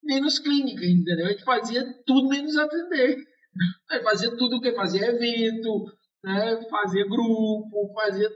menos 0.04 0.40
clínica, 0.40 0.86
entendeu? 0.86 1.26
A 1.26 1.30
gente 1.30 1.44
fazia 1.46 1.84
tudo 2.06 2.28
menos 2.28 2.58
atender. 2.58 3.18
Fazia 4.04 4.30
tudo 4.38 4.58
o 4.58 4.62
que? 4.62 4.72
Fazia 4.74 5.08
evento, 5.08 5.86
né? 6.24 6.62
fazia 6.70 7.04
grupo, 7.06 7.92
fazia 7.96 8.30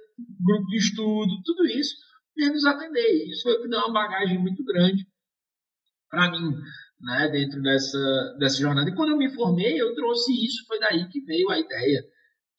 grupo 0.44 0.66
de 0.66 0.78
estudo, 0.78 1.32
tudo 1.46 1.68
isso, 1.68 1.96
menos 2.36 2.66
atender. 2.66 3.30
Isso 3.30 3.44
foi 3.44 3.62
que 3.62 3.68
deu 3.68 3.80
uma 3.82 3.94
bagagem 3.94 4.40
muito 4.40 4.64
grande 4.64 5.06
para 6.10 6.32
mim, 6.32 6.56
né, 7.02 7.30
dentro 7.30 7.62
dessa, 7.62 8.36
dessa 8.40 8.58
jornada. 8.60 8.90
E 8.90 8.96
quando 8.96 9.12
eu 9.12 9.18
me 9.18 9.34
formei, 9.34 9.80
eu 9.80 9.94
trouxe 9.96 10.32
isso, 10.46 10.66
foi 10.68 10.80
daí 10.80 11.08
que 11.10 11.22
veio 11.22 11.50
a 11.50 11.60
ideia 11.60 12.04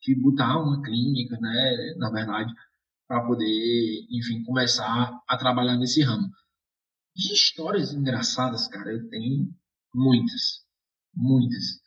de 0.01 0.15
botar 0.21 0.61
uma 0.61 0.81
clínica, 0.81 1.37
né, 1.39 1.93
na 1.97 2.09
verdade, 2.11 2.53
para 3.07 3.25
poder, 3.25 4.05
enfim, 4.09 4.43
começar 4.43 5.11
a 5.27 5.37
trabalhar 5.37 5.77
nesse 5.77 6.01
ramo. 6.01 6.27
De 7.15 7.33
histórias 7.33 7.93
engraçadas, 7.93 8.67
cara, 8.67 8.91
eu 8.91 9.07
tenho 9.09 9.49
muitas, 9.93 10.65
muitas. 11.15 11.81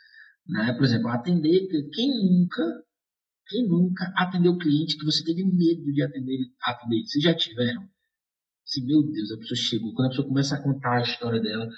Né? 0.47 0.73
Por 0.75 0.85
exemplo, 0.85 1.09
atender, 1.09 1.67
quem 1.93 2.09
nunca, 2.23 2.63
quem 3.49 3.67
nunca 3.67 4.13
atendeu 4.17 4.57
cliente 4.57 4.97
que 4.97 5.05
você 5.05 5.25
teve 5.25 5.45
medo 5.45 5.93
de 5.93 6.03
atender, 6.03 6.39
atender? 6.63 7.05
Vocês 7.05 7.25
já 7.25 7.35
tiveram? 7.35 7.83
Assim, 8.65 8.87
meu 8.87 9.03
Deus, 9.03 9.33
a 9.33 9.39
pessoa 9.39 9.57
chegou. 9.57 9.93
Quando 9.95 10.07
a 10.07 10.11
pessoa 10.11 10.29
começa 10.29 10.57
a 10.57 10.63
contar 10.63 10.99
a 10.99 11.03
história 11.03 11.41
dela, 11.41 11.69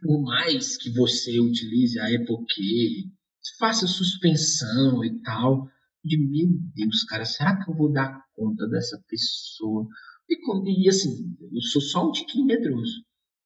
por 0.00 0.22
mais 0.22 0.76
que 0.76 0.90
você 0.90 1.38
utilize 1.40 1.98
a 1.98 2.10
epoquê, 2.10 3.10
faça 3.58 3.86
suspensão 3.86 5.04
e 5.04 5.22
tal, 5.22 5.68
de 6.04 6.16
meu 6.16 6.48
Deus, 6.74 7.04
cara, 7.04 7.24
será 7.24 7.62
que 7.62 7.70
eu 7.70 7.76
vou 7.76 7.92
dar 7.92 8.24
conta 8.34 8.66
dessa 8.68 9.02
pessoa? 9.08 9.86
E, 10.28 10.84
e 10.84 10.88
assim, 10.88 11.36
eu 11.40 11.60
sou 11.60 11.80
só 11.80 12.08
um 12.08 12.12
tiquinho 12.12 12.46
medroso, 12.46 13.04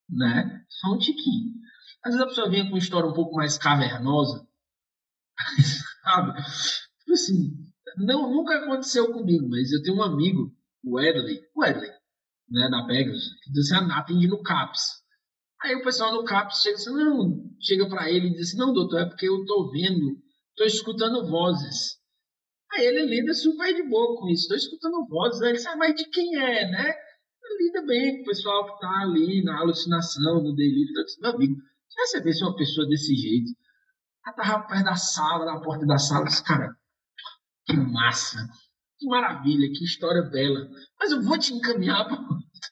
né? 0.08 0.64
Só 0.68 0.94
um 0.94 0.98
tiquinho. 0.98 1.54
Às 2.04 2.14
vezes 2.14 2.20
a 2.20 2.28
pessoa 2.28 2.50
vem 2.50 2.62
com 2.64 2.70
uma 2.70 2.78
história 2.78 3.08
um 3.08 3.14
pouco 3.14 3.34
mais 3.34 3.58
cavernosa, 3.58 4.46
sabe? 6.04 6.32
Tipo 7.00 7.12
assim, 7.12 7.66
não, 7.96 8.30
nunca 8.30 8.56
aconteceu 8.56 9.12
comigo, 9.12 9.48
mas 9.48 9.72
eu 9.72 9.82
tenho 9.82 9.96
um 9.96 10.02
amigo 10.02 10.54
o 10.84 11.00
Edley, 11.00 11.40
o 11.54 11.64
Edley, 11.64 11.90
né, 12.48 12.68
da 12.70 12.86
Pegasus, 12.86 13.34
que 13.42 13.50
diz 13.50 13.72
assim, 13.72 13.90
ah, 13.90 13.98
atende 13.98 14.28
no 14.28 14.42
CAPS. 14.42 15.02
Aí 15.66 15.74
o 15.74 15.82
pessoal 15.82 16.12
no 16.12 16.24
CAPS 16.24 16.62
chega 16.62 16.76
assim, 16.76 16.94
não, 16.94 17.42
chega 17.60 17.88
para 17.88 18.08
ele 18.08 18.28
e 18.28 18.30
diz 18.34 18.50
assim, 18.50 18.56
não, 18.56 18.72
doutor, 18.72 19.00
é 19.00 19.06
porque 19.06 19.28
eu 19.28 19.44
tô 19.44 19.68
vendo, 19.72 20.16
tô 20.54 20.62
escutando 20.62 21.28
vozes. 21.28 21.96
Aí 22.72 22.86
ele 22.86 23.04
lida 23.06 23.34
super 23.34 23.74
de 23.74 23.82
boa 23.82 24.16
com 24.16 24.28
isso, 24.28 24.46
tô 24.46 24.54
escutando 24.54 25.04
vozes, 25.08 25.42
aí 25.42 25.48
ele 25.48 25.58
sabe, 25.58 25.78
mas 25.78 25.96
de 25.96 26.08
quem 26.08 26.36
é, 26.36 26.70
né? 26.70 26.94
Ele 27.42 27.64
lida 27.64 27.84
bem 27.84 28.16
com 28.16 28.22
o 28.22 28.26
pessoal 28.26 28.64
que 28.64 28.80
tá 28.80 29.00
ali 29.02 29.42
na 29.42 29.58
alucinação, 29.58 30.40
no 30.40 30.54
delírio, 30.54 30.94
disse, 31.04 31.20
meu 31.20 31.32
amigo, 31.32 31.56
se 31.88 32.00
você 32.00 32.20
vê 32.20 32.30
uma 32.44 32.54
pessoa 32.54 32.86
desse 32.86 33.16
jeito, 33.16 33.50
ela 34.24 34.36
tava 34.36 34.68
perto 34.68 34.84
da 34.84 34.94
sala, 34.94 35.46
na 35.46 35.60
porta 35.60 35.84
da 35.84 35.98
sala, 35.98 36.26
disse, 36.26 36.44
cara, 36.44 36.76
que 37.64 37.76
massa 37.76 38.38
que 38.98 39.06
maravilha, 39.06 39.68
que 39.72 39.84
história 39.84 40.22
bela. 40.22 40.68
Mas 40.98 41.12
eu 41.12 41.22
vou 41.22 41.38
te 41.38 41.52
encaminhar 41.52 42.06
para 42.06 42.16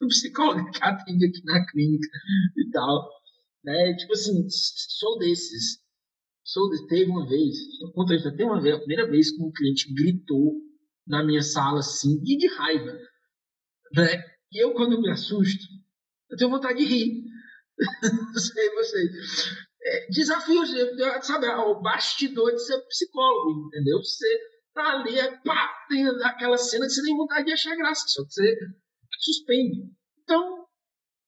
psicólogo 0.09 0.71
que 0.71 0.83
atende 0.83 1.27
aqui 1.27 1.45
na 1.45 1.65
clínica 1.67 2.09
e 2.57 2.71
tal. 2.71 3.11
Né? 3.65 3.95
Tipo 3.97 4.13
assim, 4.13 4.47
sou 4.49 5.19
desses. 5.19 5.83
Sou 6.45 6.69
de, 6.71 6.87
teve 6.89 7.11
uma 7.11 7.27
vez, 7.27 7.57
conta 7.95 8.15
isso, 8.15 8.31
teve 8.31 8.45
uma 8.45 8.61
vez, 8.61 8.75
a 8.75 8.79
primeira 8.79 9.11
vez 9.11 9.31
que 9.31 9.43
um 9.43 9.51
cliente 9.51 9.95
gritou 9.95 10.53
na 11.07 11.25
minha 11.25 11.41
sala 11.41 11.79
assim, 11.79 12.21
e 12.23 12.37
de 12.37 12.47
raiva. 12.55 12.93
Né? 13.97 14.23
E 14.53 14.63
eu, 14.63 14.75
quando 14.75 15.01
me 15.01 15.11
assusto, 15.11 15.65
eu 16.31 16.37
tenho 16.37 16.51
vontade 16.51 16.79
de 16.79 16.85
rir. 16.85 17.25
Não 18.33 18.39
sei 18.39 18.71
vocês. 18.75 19.11
É, 19.83 20.07
desafios, 20.11 20.71
sabe, 21.23 21.47
o 21.47 21.81
bastidor 21.81 22.53
de 22.53 22.65
ser 22.65 22.79
psicólogo, 22.89 23.67
entendeu? 23.69 23.99
Você 23.99 24.27
tá 24.75 25.01
ali, 25.01 25.19
é 25.19 25.37
pá, 25.39 25.87
tem 25.89 26.07
aquela 26.25 26.59
cena 26.59 26.87
que 26.87 26.93
você 26.93 27.03
tem 27.03 27.17
vontade 27.17 27.47
de 27.47 27.53
achar 27.53 27.77
graça, 27.77 28.05
só 28.09 28.25
que 28.25 28.33
você 28.33 28.57
suspende. 29.19 29.91
Então, 30.23 30.65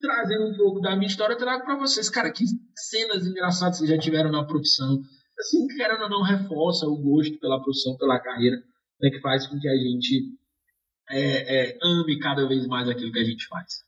trazendo 0.00 0.48
um 0.48 0.56
pouco 0.56 0.80
da 0.80 0.96
minha 0.96 1.08
história, 1.08 1.36
trago 1.36 1.64
para 1.64 1.76
vocês, 1.76 2.08
cara, 2.08 2.30
que 2.30 2.44
cenas 2.74 3.26
engraçadas 3.26 3.78
vocês 3.78 3.90
já 3.90 3.98
tiveram 3.98 4.30
na 4.30 4.44
profissão. 4.44 5.00
Assim, 5.38 5.66
querendo 5.68 6.02
ou 6.02 6.10
não, 6.10 6.22
reforça 6.22 6.86
o 6.86 6.96
gosto 6.96 7.38
pela 7.38 7.62
profissão, 7.62 7.96
pela 7.96 8.18
carreira, 8.18 8.56
né, 9.00 9.10
que 9.10 9.20
faz 9.20 9.46
com 9.46 9.58
que 9.58 9.68
a 9.68 9.76
gente 9.76 10.32
é, 11.10 11.72
é, 11.72 11.78
ame 11.82 12.18
cada 12.18 12.46
vez 12.48 12.66
mais 12.66 12.88
aquilo 12.88 13.12
que 13.12 13.18
a 13.18 13.24
gente 13.24 13.46
faz. 13.46 13.86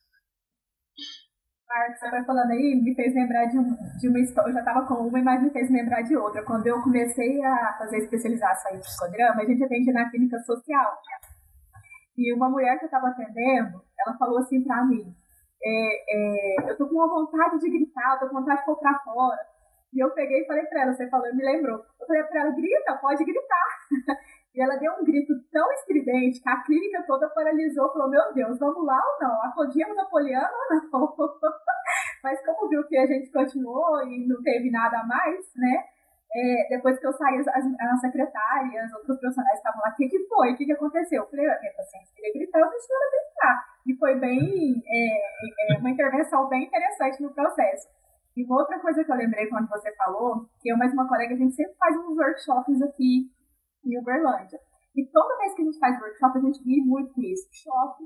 Marcos, 1.66 2.00
você 2.00 2.10
vai 2.10 2.24
falando 2.24 2.50
aí, 2.50 2.80
me 2.82 2.94
fez 2.94 3.14
lembrar 3.14 3.44
de, 3.46 3.58
um, 3.58 3.76
de 4.00 4.08
uma 4.08 4.20
história. 4.20 4.50
Eu 4.50 4.54
já 4.54 4.60
estava 4.60 4.86
com 4.86 4.94
uma, 5.06 5.22
mas 5.22 5.42
me 5.42 5.50
fez 5.50 5.70
lembrar 5.70 6.02
de 6.02 6.16
outra. 6.16 6.42
Quando 6.44 6.66
eu 6.66 6.80
comecei 6.82 7.44
a 7.44 7.76
fazer 7.78 7.98
especialização 7.98 8.74
em 8.74 8.80
psicograma, 8.80 9.42
a 9.42 9.44
gente 9.44 9.62
atende 9.62 9.92
na 9.92 10.10
clínica 10.10 10.38
social. 10.40 10.98
E 12.18 12.34
uma 12.34 12.50
mulher 12.50 12.76
que 12.78 12.84
eu 12.84 12.88
estava 12.88 13.08
atendendo, 13.08 13.80
ela 14.04 14.18
falou 14.18 14.38
assim 14.38 14.64
para 14.64 14.84
mim: 14.84 15.14
é, 15.62 16.66
é, 16.66 16.70
Eu 16.70 16.76
tô 16.76 16.88
com 16.88 16.96
uma 16.96 17.08
vontade 17.08 17.60
de 17.60 17.70
gritar, 17.70 18.14
eu 18.14 18.18
tô 18.18 18.28
com 18.28 18.40
vontade 18.40 18.60
de 18.60 18.80
pra 18.80 18.98
fora. 19.04 19.38
E 19.94 20.02
eu 20.02 20.10
peguei 20.10 20.42
e 20.42 20.46
falei 20.46 20.64
para 20.66 20.82
ela: 20.82 20.92
Você 20.92 21.08
falou, 21.08 21.32
me 21.32 21.44
lembrou. 21.44 21.78
Eu 22.00 22.06
falei 22.08 22.24
para 22.24 22.40
ela: 22.40 22.50
Grita, 22.50 22.98
pode 23.00 23.24
gritar. 23.24 23.68
E 24.54 24.60
ela 24.60 24.74
deu 24.74 24.92
um 24.94 25.04
grito 25.04 25.32
tão 25.52 25.70
estridente 25.72 26.42
que 26.42 26.48
a 26.48 26.60
clínica 26.64 27.04
toda 27.06 27.28
paralisou, 27.28 27.92
falou, 27.92 28.10
meu 28.10 28.34
Deus, 28.34 28.58
vamos 28.58 28.84
lá 28.84 28.98
ou 28.98 29.28
não? 29.28 29.42
Acodíamos 29.44 29.96
a 29.96 30.06
Poliana 30.06 30.50
ou 30.50 30.90
não? 30.90 31.16
Mas 32.24 32.44
como 32.44 32.68
viu 32.68 32.84
que 32.88 32.96
a 32.96 33.06
gente 33.06 33.30
continuou 33.30 34.02
e 34.08 34.26
não 34.26 34.42
teve 34.42 34.68
nada 34.68 35.04
mais, 35.04 35.46
né? 35.54 35.84
É, 36.34 36.76
depois 36.76 36.98
que 36.98 37.06
eu 37.06 37.12
saí, 37.12 37.38
as, 37.38 37.46
as 37.48 38.00
secretárias, 38.00 38.92
outros 38.92 39.18
profissionais 39.18 39.56
estavam 39.56 39.80
lá, 39.80 39.90
o 39.90 39.96
que, 39.96 40.08
que 40.08 40.28
foi? 40.28 40.52
O 40.52 40.56
que, 40.56 40.66
que 40.66 40.72
aconteceu? 40.72 41.22
Eu 41.22 41.30
falei, 41.30 41.46
minha 41.46 41.72
paciente 41.72 42.12
queria 42.14 42.32
gritar, 42.34 42.60
eu 42.60 42.70
deixei 42.70 42.94
ela 42.94 43.10
gritar. 43.10 43.64
E 43.86 43.96
foi 43.96 44.14
bem, 44.16 44.82
é, 44.86 45.74
é, 45.74 45.78
uma 45.78 45.90
intervenção 45.90 46.46
bem 46.48 46.64
interessante 46.64 47.22
no 47.22 47.32
processo. 47.32 47.88
E 48.36 48.44
uma 48.44 48.60
outra 48.60 48.78
coisa 48.78 49.02
que 49.02 49.10
eu 49.10 49.16
lembrei 49.16 49.46
quando 49.48 49.68
você 49.68 49.90
falou, 49.96 50.46
que 50.60 50.70
eu 50.70 50.76
mais 50.76 50.92
uma 50.92 51.08
colega, 51.08 51.34
a 51.34 51.36
gente 51.36 51.54
sempre 51.54 51.74
faz 51.74 51.96
uns 51.96 52.16
workshops 52.16 52.82
aqui 52.82 53.30
em 53.84 53.98
Uberlândia. 53.98 54.60
E 54.94 55.06
toda 55.06 55.38
vez 55.38 55.54
que 55.54 55.62
a 55.62 55.64
gente 55.64 55.78
faz 55.78 56.00
workshop, 56.00 56.38
a 56.38 56.40
gente 56.42 56.62
ri 56.62 56.80
muito 56.84 57.14
com 57.14 57.22
isso. 57.22 57.48
Choque. 57.52 58.04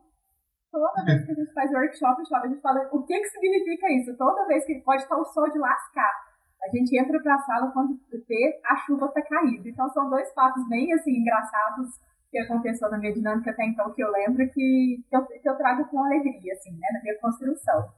Toda 0.70 1.04
vez 1.04 1.26
que 1.26 1.32
a 1.32 1.34
gente 1.34 1.52
faz 1.52 1.70
workshop, 1.70 2.22
a 2.22 2.48
gente 2.48 2.60
fala 2.60 2.88
o 2.92 3.02
que, 3.02 3.18
que 3.18 3.28
significa 3.28 3.90
isso. 3.92 4.16
Toda 4.16 4.46
vez 4.46 4.64
que 4.64 4.80
pode 4.80 5.02
estar 5.02 5.16
o 5.18 5.24
sol 5.24 5.50
de 5.50 5.58
lascar. 5.58 6.31
A 6.64 6.76
gente 6.76 6.98
entra 6.98 7.20
para 7.20 7.34
a 7.34 7.40
sala 7.40 7.72
quando 7.72 7.98
vê 8.28 8.60
a 8.64 8.76
chuva 8.76 9.08
tá 9.08 9.22
caindo. 9.22 9.68
Então 9.68 9.88
são 9.90 10.08
dois 10.08 10.32
fatos 10.32 10.68
bem 10.68 10.92
assim 10.92 11.16
engraçados 11.16 11.98
que 12.30 12.38
aconteceu 12.38 12.90
na 12.90 12.98
minha 12.98 13.12
dinâmica 13.12 13.50
até 13.50 13.66
então 13.66 13.92
que 13.92 14.02
eu 14.02 14.10
lembro 14.10 14.48
que, 14.48 15.04
que, 15.08 15.16
eu, 15.16 15.26
que 15.26 15.48
eu 15.48 15.56
trago 15.56 15.86
com 15.90 16.02
alegria, 16.02 16.54
assim, 16.54 16.72
né, 16.72 16.88
na 16.94 17.02
minha 17.02 17.18
construção. 17.20 17.92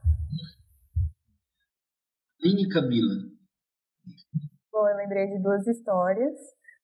Vini 2.41 2.67
Camila. 2.67 3.15
Bom, 4.71 4.89
eu 4.89 4.97
lembrei 4.97 5.27
de 5.27 5.41
duas 5.41 5.65
histórias. 5.65 6.35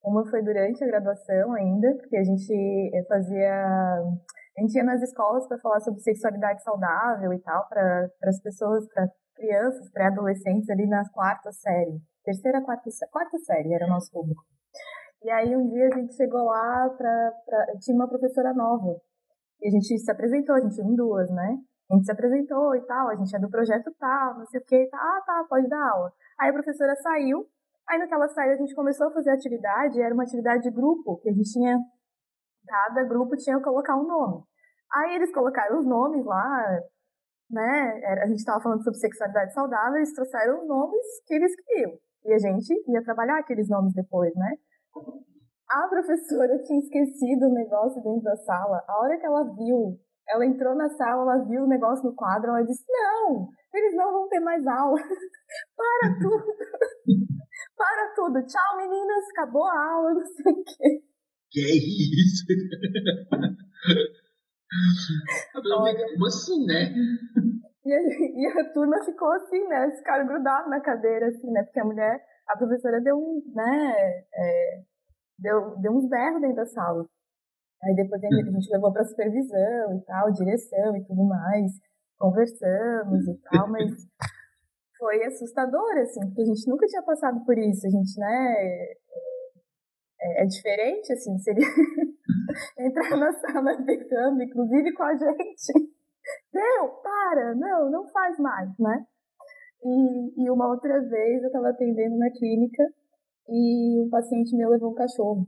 Uma 0.01 0.25
foi 0.29 0.41
durante 0.41 0.81
a 0.81 0.87
graduação 0.87 1.53
ainda, 1.53 1.93
porque 1.97 2.15
a 2.15 2.23
gente 2.23 2.53
eh, 2.93 3.05
fazia. 3.07 3.53
A 4.57 4.61
gente 4.61 4.75
ia 4.75 4.83
nas 4.83 5.01
escolas 5.01 5.45
para 5.47 5.59
falar 5.59 5.79
sobre 5.81 5.99
sexualidade 5.99 6.63
saudável 6.63 7.33
e 7.33 7.39
tal, 7.39 7.67
para 7.67 8.09
as 8.23 8.41
pessoas, 8.41 8.87
para 8.93 9.07
crianças, 9.41 9.89
pré-adolescentes 9.91 10.69
ali 10.69 10.85
na 10.87 11.01
quarta 11.09 11.51
série. 11.51 11.99
Terceira, 12.23 12.61
quarta, 12.61 12.89
quarta 13.11 13.37
série 13.39 13.73
era 13.73 13.85
o 13.85 13.89
nosso 13.89 14.11
público. 14.11 14.43
E 15.23 15.29
aí 15.29 15.55
um 15.55 15.67
dia 15.67 15.87
a 15.87 15.97
gente 15.97 16.15
chegou 16.15 16.43
lá 16.45 16.89
para. 16.89 17.33
Tinha 17.81 17.95
uma 17.95 18.07
professora 18.07 18.53
nova. 18.53 18.95
E 19.61 19.67
a 19.67 19.71
gente 19.71 19.97
se 19.97 20.11
apresentou, 20.11 20.55
a 20.55 20.61
gente 20.61 20.79
em 20.79 20.95
duas, 20.95 21.29
né? 21.29 21.57
A 21.91 21.95
gente 21.95 22.05
se 22.05 22.11
apresentou 22.11 22.75
e 22.75 22.81
tal, 22.85 23.09
a 23.09 23.15
gente 23.15 23.35
é 23.35 23.39
do 23.39 23.49
projeto 23.49 23.91
tal, 23.99 24.37
não 24.37 24.45
sei 24.45 24.61
o 24.61 24.63
que, 24.63 24.89
ah, 24.93 25.21
tá, 25.25 25.45
pode 25.49 25.67
dar 25.67 25.89
aula. 25.89 26.11
Aí 26.39 26.49
a 26.49 26.53
professora 26.53 26.95
saiu, 26.95 27.45
aí 27.87 27.99
naquela 27.99 28.29
saída 28.29 28.53
a 28.53 28.57
gente 28.57 28.73
começou 28.73 29.07
a 29.07 29.11
fazer 29.11 29.29
atividade, 29.31 30.01
era 30.01 30.13
uma 30.13 30.23
atividade 30.23 30.63
de 30.63 30.71
grupo, 30.71 31.17
que 31.17 31.29
a 31.29 31.33
gente 31.33 31.51
tinha, 31.51 31.77
cada 32.65 33.03
grupo 33.03 33.35
tinha 33.35 33.57
que 33.57 33.63
colocar 33.63 33.97
um 33.97 34.07
nome. 34.07 34.41
Aí 34.93 35.15
eles 35.15 35.33
colocaram 35.33 35.79
os 35.79 35.85
nomes 35.85 36.25
lá, 36.25 36.79
né? 37.51 38.01
A 38.21 38.27
gente 38.27 38.39
estava 38.39 38.61
falando 38.61 38.83
sobre 38.83 38.99
sexualidade 38.99 39.53
saudável, 39.53 39.97
eles 39.97 40.13
trouxeram 40.13 40.65
nomes 40.67 41.05
que 41.25 41.33
eles 41.33 41.51
queriam. 41.55 41.91
E 42.25 42.33
a 42.33 42.37
gente 42.37 42.73
ia 42.87 43.03
trabalhar 43.03 43.39
aqueles 43.39 43.67
nomes 43.67 43.93
depois, 43.93 44.33
né? 44.35 44.55
A 45.69 45.87
professora 45.87 46.61
tinha 46.63 46.79
esquecido 46.79 47.47
o 47.47 47.53
negócio 47.53 48.01
dentro 48.03 48.23
da 48.23 48.35
sala. 48.37 48.83
A 48.87 48.99
hora 48.99 49.17
que 49.17 49.25
ela 49.25 49.43
viu, 49.55 49.97
ela 50.27 50.45
entrou 50.45 50.75
na 50.75 50.89
sala, 50.89 51.21
ela 51.21 51.45
viu 51.45 51.63
o 51.63 51.67
negócio 51.67 52.03
no 52.03 52.15
quadro, 52.15 52.49
ela 52.49 52.63
disse: 52.63 52.83
Não, 52.89 53.47
eles 53.73 53.95
não 53.95 54.11
vão 54.11 54.27
ter 54.27 54.39
mais 54.39 54.65
aula. 54.67 54.99
Para 55.75 56.13
tudo. 56.19 56.45
Para 57.77 58.13
tudo. 58.15 58.45
Tchau, 58.45 58.77
meninas, 58.77 59.29
acabou 59.31 59.65
a 59.65 59.93
aula, 59.93 60.13
não 60.13 60.25
sei 60.25 60.51
o 60.51 60.63
quê. 60.63 61.03
Que 61.49 61.59
é 61.61 61.75
isso? 61.75 62.45
Como 66.13 66.25
assim, 66.27 66.65
né? 66.65 66.93
E 67.83 67.91
a, 67.91 67.99
e 67.99 68.45
a, 68.59 68.73
turma 68.73 69.03
ficou 69.03 69.31
assim, 69.31 69.67
né? 69.67 69.85
Eles 69.85 69.97
ficaram 69.97 70.27
grudados 70.27 70.69
na 70.69 70.79
cadeira, 70.79 71.29
assim, 71.29 71.49
né? 71.49 71.63
Porque 71.63 71.79
a 71.79 71.83
mulher, 71.83 72.23
a 72.47 72.55
professora 72.55 73.01
deu 73.01 73.17
um, 73.17 73.41
né? 73.55 74.23
É, 74.31 74.83
deu, 75.39 75.75
deu 75.79 75.91
uns 75.91 76.07
berros 76.07 76.41
dentro 76.41 76.57
da 76.57 76.65
sala. 76.67 77.07
Aí 77.83 77.95
depois 77.95 78.23
a 78.23 78.27
gente 78.27 78.71
levou 78.71 78.93
para 78.93 79.03
supervisão 79.03 79.97
e 79.97 80.01
tal, 80.05 80.31
direção 80.31 80.95
e 80.95 81.03
tudo 81.03 81.23
mais, 81.23 81.71
conversamos 82.19 83.27
e 83.27 83.35
tal, 83.49 83.67
mas 83.67 83.91
foi 84.99 85.23
assustador, 85.23 85.97
assim, 85.97 86.19
porque 86.27 86.43
a 86.43 86.45
gente 86.45 86.69
nunca 86.69 86.85
tinha 86.85 87.01
passado 87.01 87.43
por 87.43 87.57
isso. 87.57 87.87
A 87.87 87.89
gente, 87.89 88.19
né, 88.19 88.55
é, 90.21 90.43
é 90.43 90.45
diferente, 90.45 91.11
assim, 91.11 91.35
seria 91.39 91.65
entrar 92.77 93.17
na 93.17 93.33
sala 93.33 93.75
berrando, 93.77 94.43
inclusive 94.43 94.93
com 94.93 95.03
a 95.03 95.15
gente. 95.15 95.73
Deu, 96.53 96.89
para, 97.01 97.55
não, 97.55 97.89
não 97.89 98.07
faz 98.09 98.37
mais, 98.37 98.69
né? 98.77 99.07
E, 99.83 100.43
e 100.43 100.49
uma 100.49 100.69
outra 100.69 101.01
vez 101.01 101.41
eu 101.41 101.47
estava 101.47 101.69
atendendo 101.69 102.15
na 102.17 102.29
clínica 102.31 102.83
e 103.49 103.99
um 103.99 104.07
paciente 104.09 104.55
meu 104.55 104.69
levou 104.69 104.91
um 104.91 104.95
cachorro. 104.95 105.47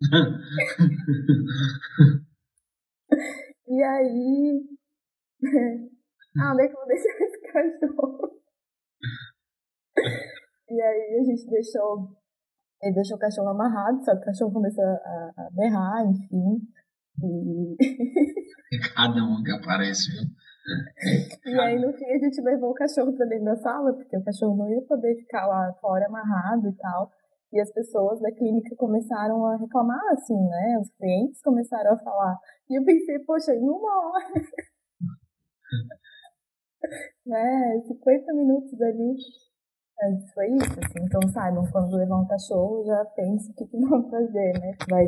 e 3.68 3.82
aí. 3.82 4.64
ah, 6.38 6.52
onde 6.52 6.62
é 6.62 6.68
que 6.68 6.74
eu 6.74 6.78
vou 6.78 6.86
deixar 6.86 7.20
esse 7.20 7.40
cachorro? 7.52 8.40
e 10.70 10.80
aí 10.80 11.18
a 11.20 11.24
gente 11.24 11.50
deixou. 11.50 12.16
Ele 12.82 12.94
deixou 12.94 13.16
o 13.16 13.20
cachorro 13.20 13.48
amarrado, 13.48 14.04
só 14.04 14.12
que 14.12 14.22
o 14.22 14.24
cachorro 14.24 14.52
começou 14.52 14.84
a, 14.84 15.32
a 15.36 15.48
berrar, 15.52 16.06
enfim. 16.06 16.60
E. 17.22 17.76
Cada 18.94 19.22
um 19.24 19.42
que 19.42 19.52
aparece, 19.52 20.10
viu? 20.12 20.22
E 21.44 21.60
aí, 21.60 21.80
no 21.80 21.92
fim, 21.92 22.04
a 22.04 22.18
gente 22.18 22.40
levou 22.40 22.70
o 22.70 22.74
cachorro 22.74 23.12
pra 23.14 23.26
dentro 23.26 23.46
da 23.46 23.56
sala, 23.56 23.92
porque 23.92 24.16
o 24.16 24.24
cachorro 24.24 24.56
não 24.56 24.70
ia 24.70 24.82
poder 24.82 25.16
ficar 25.16 25.46
lá 25.46 25.72
fora 25.80 26.06
amarrado 26.06 26.68
e 26.68 26.72
tal. 26.76 27.10
E 27.52 27.60
as 27.60 27.72
pessoas 27.72 28.20
da 28.20 28.30
clínica 28.30 28.76
começaram 28.76 29.44
a 29.46 29.56
reclamar, 29.56 30.00
assim, 30.12 30.38
né? 30.38 30.78
Os 30.80 30.88
clientes 30.90 31.42
começaram 31.42 31.92
a 31.92 31.98
falar. 31.98 32.38
E 32.70 32.78
eu 32.78 32.84
pensei, 32.84 33.18
poxa, 33.20 33.52
em 33.52 33.68
uma 33.68 34.08
hora. 34.08 34.32
né? 37.26 37.80
50 37.86 38.34
minutos 38.34 38.80
ali. 38.80 39.16
Antes 40.02 40.32
foi 40.32 40.48
isso, 40.48 40.80
assim. 40.80 41.04
Então 41.04 41.20
saibam, 41.30 41.64
quando 41.70 41.96
levar 41.96 42.20
um 42.20 42.26
cachorro, 42.26 42.84
já 42.84 43.04
pense 43.16 43.50
o 43.50 43.54
que, 43.54 43.66
que 43.66 43.76
vão 43.78 44.08
fazer, 44.10 44.52
né? 44.58 44.72
Vai 44.88 45.06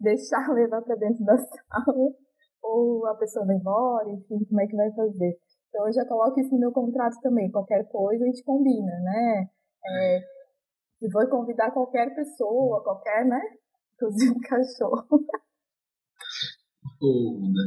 deixar 0.00 0.46
levar 0.52 0.82
para 0.82 0.96
dentro 0.96 1.24
da 1.24 1.36
sala 1.38 2.14
ou 2.62 3.06
a 3.06 3.14
pessoa 3.14 3.46
vai 3.46 3.56
embora, 3.56 4.10
enfim, 4.10 4.44
como 4.44 4.60
é 4.60 4.66
que 4.66 4.76
vai 4.76 4.92
fazer. 4.92 5.38
Então 5.68 5.86
eu 5.86 5.92
já 5.92 6.04
coloco 6.06 6.40
isso 6.40 6.52
no 6.52 6.58
meu 6.58 6.72
contrato 6.72 7.20
também. 7.22 7.50
Qualquer 7.50 7.88
coisa 7.88 8.24
a 8.24 8.26
gente 8.26 8.42
combina, 8.44 8.92
né? 9.02 9.48
É, 9.86 10.20
se 10.98 11.10
for 11.10 11.28
convidar 11.28 11.70
qualquer 11.70 12.14
pessoa, 12.14 12.82
qualquer, 12.82 13.24
né? 13.26 13.40
Inclusive 13.94 14.32
um 14.32 14.40
cachorro. 14.40 15.24
Toda. 16.98 17.62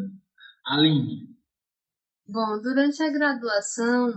Aline. 0.68 1.40
Bom, 2.28 2.62
durante 2.62 3.02
a 3.02 3.12
graduação, 3.12 4.12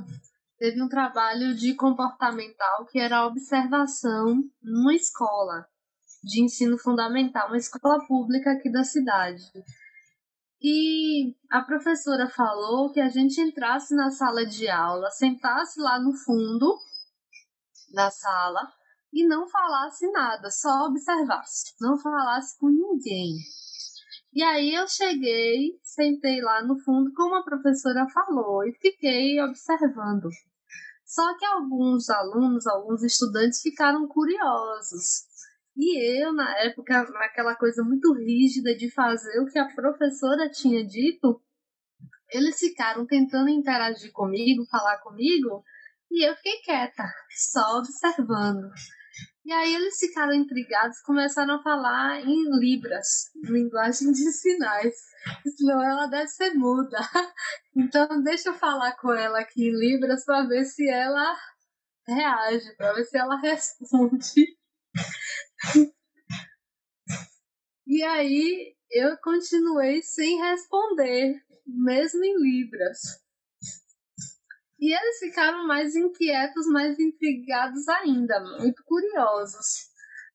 teve 0.63 0.81
um 0.81 0.89
trabalho 0.89 1.57
de 1.57 1.75
comportamental 1.75 2.87
que 2.87 3.01
era 3.01 3.17
a 3.19 3.27
observação 3.27 4.45
numa 4.63 4.95
escola 4.95 5.67
de 6.23 6.41
ensino 6.41 6.79
fundamental, 6.79 7.49
uma 7.49 7.57
escola 7.57 7.99
pública 8.07 8.53
aqui 8.53 8.71
da 8.71 8.85
cidade. 8.85 9.43
E 10.63 11.35
a 11.51 11.63
professora 11.63 12.29
falou 12.29 12.93
que 12.93 13.01
a 13.01 13.09
gente 13.09 13.41
entrasse 13.41 13.93
na 13.97 14.13
sala 14.13 14.47
de 14.47 14.69
aula, 14.69 15.11
sentasse 15.11 15.81
lá 15.81 15.99
no 15.99 16.15
fundo 16.15 16.79
da 17.93 18.09
sala 18.13 18.61
e 19.13 19.27
não 19.27 19.49
falasse 19.49 20.09
nada, 20.13 20.49
só 20.49 20.87
observasse, 20.87 21.75
não 21.81 21.99
falasse 21.99 22.57
com 22.61 22.69
ninguém. 22.69 23.35
E 24.33 24.41
aí 24.45 24.73
eu 24.73 24.87
cheguei, 24.87 25.77
sentei 25.83 26.41
lá 26.41 26.63
no 26.63 26.79
fundo, 26.79 27.13
como 27.15 27.35
a 27.35 27.43
professora 27.43 28.07
falou, 28.15 28.65
e 28.65 28.73
fiquei 28.81 29.43
observando. 29.43 30.29
Só 31.13 31.37
que 31.37 31.45
alguns 31.45 32.09
alunos, 32.09 32.67
alguns 32.67 33.03
estudantes 33.03 33.61
ficaram 33.61 34.09
curiosos. 34.09 35.27
E 35.77 36.23
eu, 36.23 36.33
na 36.33 36.59
época, 36.61 37.05
naquela 37.11 37.55
coisa 37.55 37.85
muito 37.85 38.15
rígida 38.15 38.75
de 38.75 38.91
fazer 38.91 39.39
o 39.41 39.45
que 39.45 39.59
a 39.59 39.69
professora 39.75 40.49
tinha 40.49 40.83
dito, 40.83 41.39
eles 42.31 42.59
ficaram 42.59 43.07
tentando 43.07 43.51
interagir 43.51 44.11
comigo, 44.11 44.65
falar 44.71 45.03
comigo, 45.03 45.63
e 46.11 46.27
eu 46.27 46.35
fiquei 46.37 46.63
quieta, 46.63 47.05
só 47.29 47.77
observando. 47.77 48.71
E 49.45 49.53
aí 49.53 49.75
eles 49.75 49.99
ficaram 49.99 50.33
intrigados, 50.33 51.01
começaram 51.01 51.57
a 51.57 51.63
falar 51.63 52.21
em 52.21 52.45
libras, 52.59 53.31
linguagem 53.43 54.13
de 54.13 54.31
sinais. 54.31 54.95
Senão 55.57 55.83
ela 55.83 56.07
deve 56.07 56.29
ser 56.29 56.55
muda. 56.55 56.99
Então 57.75 58.23
deixa 58.23 58.51
eu 58.51 58.55
falar 58.55 58.95
com 58.97 59.11
ela 59.13 59.41
aqui 59.41 59.69
em 59.69 59.71
libras 59.71 60.27
para 60.27 60.47
ver 60.47 60.65
se 60.67 60.87
ela 60.87 61.35
reage, 62.07 62.77
para 62.77 62.93
ver 62.93 63.05
se 63.05 63.17
ela 63.17 63.37
responde. 63.41 64.59
E 67.87 68.03
aí 68.03 68.77
eu 68.91 69.17
continuei 69.23 70.03
sem 70.03 70.39
responder, 70.39 71.35
mesmo 71.67 72.23
em 72.23 72.37
libras. 72.39 73.22
E 74.83 74.93
eles 74.93 75.19
ficaram 75.21 75.65
mais 75.65 75.95
inquietos, 75.95 76.67
mais 76.67 76.99
intrigados 76.99 77.87
ainda, 77.87 78.41
muito 78.59 78.83
curiosos. 78.85 79.93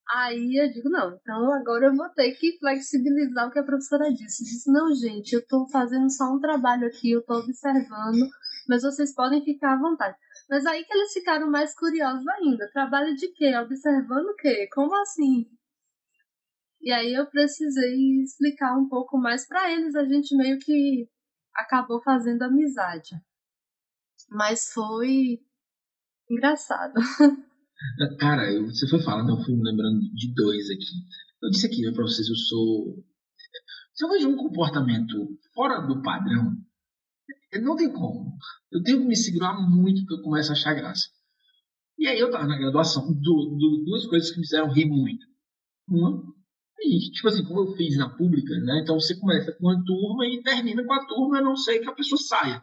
Aí 0.10 0.56
eu 0.56 0.72
digo, 0.72 0.90
não, 0.90 1.18
então 1.18 1.52
agora 1.52 1.88
eu 1.88 1.96
vou 1.98 2.08
ter 2.12 2.32
que 2.32 2.58
flexibilizar 2.58 3.50
o 3.50 3.52
que 3.52 3.60
a 3.60 3.64
professora 3.64 4.10
disse. 4.10 4.46
Disse, 4.46 4.72
não, 4.72 4.96
gente, 4.96 5.34
eu 5.34 5.42
estou 5.42 5.68
fazendo 5.68 6.10
só 6.10 6.34
um 6.34 6.40
trabalho 6.40 6.88
aqui, 6.88 7.12
eu 7.12 7.20
estou 7.20 7.40
observando, 7.40 8.26
mas 8.70 8.84
vocês 8.84 9.14
podem 9.14 9.44
ficar 9.44 9.74
à 9.74 9.80
vontade. 9.80 10.16
Mas 10.50 10.66
aí 10.66 10.86
que 10.86 10.94
eles 10.94 11.12
ficaram 11.12 11.52
mais 11.52 11.76
curiosos 11.76 12.26
ainda. 12.26 12.72
Trabalho 12.72 13.14
de 13.18 13.28
quê? 13.34 13.54
Observando 13.58 14.28
o 14.28 14.36
quê? 14.36 14.70
Como 14.72 14.96
assim? 15.02 15.46
E 16.80 16.90
aí 16.90 17.14
eu 17.14 17.26
precisei 17.26 18.24
explicar 18.24 18.78
um 18.78 18.88
pouco 18.88 19.18
mais 19.18 19.46
para 19.46 19.70
eles. 19.74 19.94
A 19.94 20.06
gente 20.06 20.38
meio 20.38 20.58
que 20.58 21.06
acabou 21.54 22.02
fazendo 22.02 22.44
amizade. 22.44 23.10
Mas 24.30 24.72
foi 24.74 25.40
engraçado. 26.30 26.94
Cara, 28.20 28.52
eu, 28.52 28.66
você 28.66 28.88
foi 28.88 29.02
falando, 29.02 29.30
eu 29.30 29.44
fui 29.44 29.56
me 29.56 29.64
lembrando 29.64 30.00
de 30.14 30.34
dois 30.34 30.70
aqui. 30.70 30.86
Eu 31.42 31.50
disse 31.50 31.68
aqui 31.68 31.92
pra 31.92 32.04
vocês, 32.04 32.28
eu 32.28 32.36
sou. 32.36 33.06
Se 33.94 34.06
eu 34.06 34.10
vejo 34.10 34.30
um 34.30 34.36
comportamento 34.36 35.16
fora 35.54 35.80
do 35.82 36.02
padrão, 36.02 36.56
não 37.62 37.76
tem 37.76 37.92
como. 37.92 38.36
Eu 38.72 38.82
tenho 38.84 39.02
que 39.02 39.08
me 39.08 39.16
segurar 39.16 39.54
muito 39.54 40.06
que 40.06 40.14
eu 40.14 40.22
começo 40.22 40.52
a 40.52 40.54
achar 40.54 40.74
graça. 40.74 41.08
E 41.98 42.08
aí 42.08 42.20
eu 42.20 42.30
tava 42.30 42.46
na 42.46 42.58
graduação, 42.58 43.08
do, 43.08 43.58
do, 43.58 43.84
duas 43.86 44.06
coisas 44.06 44.30
que 44.30 44.38
me 44.38 44.46
fizeram 44.46 44.72
rir 44.72 44.86
muito. 44.86 45.26
Uma, 45.88 46.22
e, 46.80 47.12
tipo 47.12 47.28
assim, 47.28 47.44
como 47.44 47.62
eu 47.62 47.76
fiz 47.76 47.98
na 47.98 48.10
pública, 48.10 48.54
né? 48.60 48.82
Então 48.82 49.00
você 49.00 49.20
começa 49.20 49.52
com 49.54 49.66
uma 49.68 49.84
turma 49.84 50.28
e 50.28 50.44
termina 50.44 50.84
com 50.84 50.94
a 50.94 51.06
turma, 51.08 51.40
a 51.40 51.42
não 51.42 51.56
sei 51.56 51.80
que 51.80 51.90
a 51.90 51.96
pessoa 51.96 52.20
saia 52.20 52.62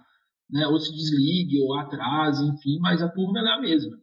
né, 0.51 0.67
ou 0.67 0.79
se 0.79 0.93
desligue, 0.93 1.61
ou 1.63 1.79
atrase, 1.79 2.45
enfim, 2.45 2.79
mas 2.81 3.03
a 3.03 3.09
turma 3.09 3.41
é 3.41 3.53
a 3.53 3.61
mesma. 3.61 3.97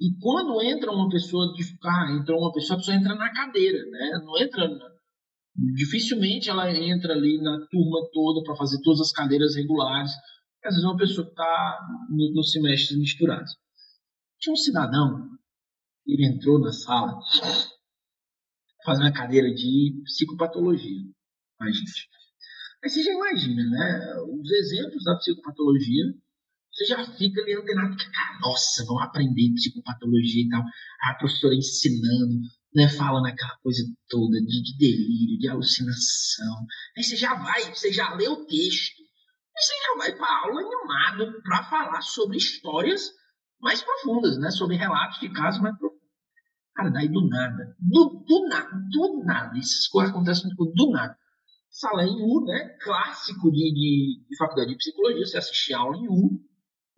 E 0.00 0.18
quando 0.20 0.62
entra 0.62 0.90
uma 0.90 1.08
pessoa 1.10 1.52
de 1.52 1.62
ah, 1.84 2.16
entra 2.18 2.34
uma 2.34 2.52
pessoa, 2.52 2.76
a 2.76 2.78
pessoa 2.78 2.96
entra 2.96 3.14
na 3.14 3.32
cadeira, 3.32 3.78
né? 3.90 4.20
Não 4.24 4.38
entra 4.38 4.66
Dificilmente 5.54 6.48
ela 6.48 6.70
entra 6.70 7.12
ali 7.12 7.36
na 7.42 7.66
turma 7.66 8.08
toda 8.12 8.42
para 8.44 8.56
fazer 8.56 8.80
todas 8.82 9.00
as 9.00 9.12
cadeiras 9.12 9.56
regulares. 9.56 10.10
Às 10.64 10.74
vezes 10.74 10.84
é 10.84 10.86
uma 10.86 10.96
pessoa 10.96 11.26
está 11.26 11.78
nos 12.08 12.34
no 12.34 12.42
semestres 12.42 12.98
misturados. 12.98 13.52
Tinha 14.38 14.52
um 14.52 14.56
cidadão, 14.56 15.28
ele 16.06 16.26
entrou 16.26 16.58
na 16.58 16.72
sala 16.72 17.18
fazendo 18.84 19.08
a 19.08 19.12
cadeira 19.12 19.52
de 19.52 20.00
psicopatologia. 20.04 21.02
Ai, 21.60 21.72
gente. 21.72 22.08
Aí 22.82 22.88
você 22.88 23.02
já 23.02 23.12
imagina, 23.12 23.62
né? 23.62 24.16
Os 24.22 24.50
exemplos 24.50 25.04
da 25.04 25.16
psicopatologia, 25.16 26.04
você 26.72 26.84
já 26.86 27.04
fica 27.16 27.42
ali 27.42 27.54
antenado, 27.54 27.96
cara, 27.96 28.38
nossa, 28.40 28.84
vamos 28.86 29.02
aprender 29.02 29.52
psicopatologia 29.54 30.44
e 30.44 30.48
tal. 30.48 30.62
A 31.10 31.14
professora 31.14 31.54
ensinando, 31.54 32.40
né, 32.74 32.88
falando 32.88 33.26
aquela 33.26 33.56
coisa 33.62 33.82
toda 34.08 34.40
de, 34.40 34.62
de 34.62 34.78
delírio, 34.78 35.38
de 35.38 35.48
alucinação. 35.48 36.66
Aí 36.96 37.02
você 37.02 37.16
já 37.16 37.34
vai, 37.34 37.62
você 37.74 37.92
já 37.92 38.14
lê 38.14 38.28
o 38.28 38.46
texto. 38.46 39.00
Aí 39.56 39.62
você 39.62 39.74
já 39.74 39.98
vai 39.98 40.16
para 40.16 40.40
aula 40.44 40.60
animado 40.62 41.42
para 41.42 41.64
falar 41.64 42.00
sobre 42.00 42.38
histórias 42.38 43.10
mais 43.60 43.82
profundas, 43.82 44.38
né? 44.38 44.50
Sobre 44.50 44.76
relatos 44.76 45.20
de 45.20 45.28
casos 45.28 45.60
mais 45.60 45.76
profundos. 45.76 46.00
Cara, 46.74 46.88
daí 46.88 47.08
do 47.08 47.28
nada, 47.28 47.76
do, 47.78 48.24
do 48.26 48.48
nada, 48.48 48.70
do 48.90 49.22
nada, 49.24 49.58
essas 49.58 49.86
coisas 49.88 50.14
acontecem 50.14 50.48
do 50.56 50.90
nada. 50.90 51.14
Sala 51.70 52.04
em 52.04 52.20
U, 52.20 52.44
né? 52.44 52.76
Clássico 52.82 53.50
de, 53.50 53.72
de, 53.72 54.26
de 54.28 54.36
faculdade 54.36 54.70
de 54.70 54.76
psicologia, 54.76 55.24
você 55.24 55.38
assistia 55.38 55.78
aula 55.78 55.96
em 55.96 56.08
U, 56.08 56.40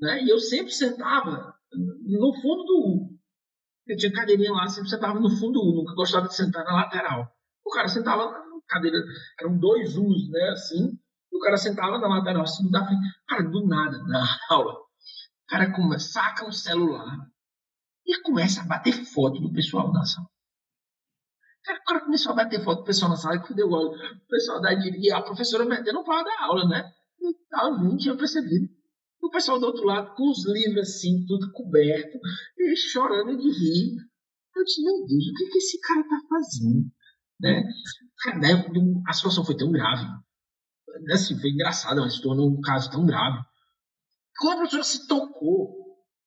né? 0.01 0.23
E 0.25 0.29
eu 0.29 0.39
sempre 0.39 0.73
sentava 0.73 1.55
no 1.73 2.35
fundo 2.41 2.65
do 2.65 2.79
U. 2.79 3.19
Eu 3.87 3.97
tinha 3.97 4.13
cadeirinha 4.13 4.53
lá, 4.53 4.69
sempre 4.69 4.89
sentava 4.89 5.21
no 5.21 5.31
fundo 5.31 5.53
do 5.53 5.61
U, 5.61 5.75
nunca 5.77 5.95
gostava 5.95 6.29
de 6.29 6.35
sentar 6.35 6.65
na 6.65 6.75
lateral. 6.75 7.31
O 7.65 7.71
cara 7.71 7.89
sentava 7.89 8.25
na 8.25 8.61
cadeira, 8.69 8.99
eram 9.41 9.59
dois 9.59 9.97
U's, 9.97 10.31
né? 10.31 10.51
Assim, 10.51 10.99
o 11.33 11.39
cara 11.41 11.57
sentava 11.57 11.99
na 11.99 12.09
lateral, 12.09 12.43
assim, 12.43 12.71
da 12.71 12.85
frente. 12.85 13.01
Cara, 13.29 13.43
do 13.43 13.67
nada, 13.67 13.99
na 14.05 14.25
aula, 14.51 14.73
o 14.73 15.47
cara 15.49 15.73
come, 15.73 15.99
saca 15.99 16.47
um 16.47 16.53
celular, 16.53 17.19
e 18.07 18.21
começa 18.23 18.63
a 18.63 18.67
bater 18.67 18.93
foto 18.93 19.41
do 19.41 19.53
pessoal 19.53 19.93
na 19.93 20.05
sala. 20.05 20.32
Cara, 21.65 22.01
começou 22.01 22.33
a 22.33 22.37
bater 22.37 22.63
foto 22.65 22.81
do 22.81 22.85
pessoal 22.85 23.11
na 23.11 23.17
sala 23.17 23.37
e 23.37 23.41
quando 23.41 23.59
eu 23.59 23.71
olho, 23.71 23.91
o 23.91 24.29
pessoal 24.29 24.61
da 24.61 24.73
e 24.73 25.11
a 25.13 25.23
professora 25.23 25.65
metendo 25.65 26.05
pau 26.05 26.25
da 26.25 26.45
aula, 26.45 26.69
né? 26.69 26.93
Eu 27.21 27.79
nem 27.81 27.97
tinha 27.97 28.17
percebido. 28.17 28.69
O 29.23 29.31
pessoal 29.31 29.61
do 29.61 29.67
outro 29.67 29.85
lado, 29.85 30.15
com 30.17 30.29
os 30.29 30.45
livros 30.47 30.89
assim, 30.89 31.25
tudo 31.27 31.53
coberto, 31.53 32.19
e 32.59 32.77
chorando 32.77 33.37
de 33.37 33.49
rir. 33.49 33.97
Eu 34.57 34.65
disse, 34.65 34.83
meu 34.83 35.07
Deus, 35.07 35.29
o 35.29 35.35
que, 35.35 35.47
que 35.47 35.59
esse 35.59 35.81
cara 35.81 36.03
tá 36.03 36.21
fazendo? 36.29 36.91
Né? 37.41 37.65
Cara, 38.25 38.39
né, 38.39 38.49
a 39.07 39.13
situação 39.13 39.45
foi 39.45 39.57
tão 39.57 39.71
grave. 39.71 40.05
Assim, 41.13 41.39
foi 41.41 41.51
engraçado, 41.51 42.01
mas 42.01 42.15
se 42.15 42.23
tornou 42.23 42.51
um 42.51 42.61
caso 42.61 42.91
tão 42.91 43.07
grave. 43.07 43.39
Como 44.39 44.53
a 44.53 44.57
professora 44.57 44.83
se 44.83 45.07
tocou 45.07 45.83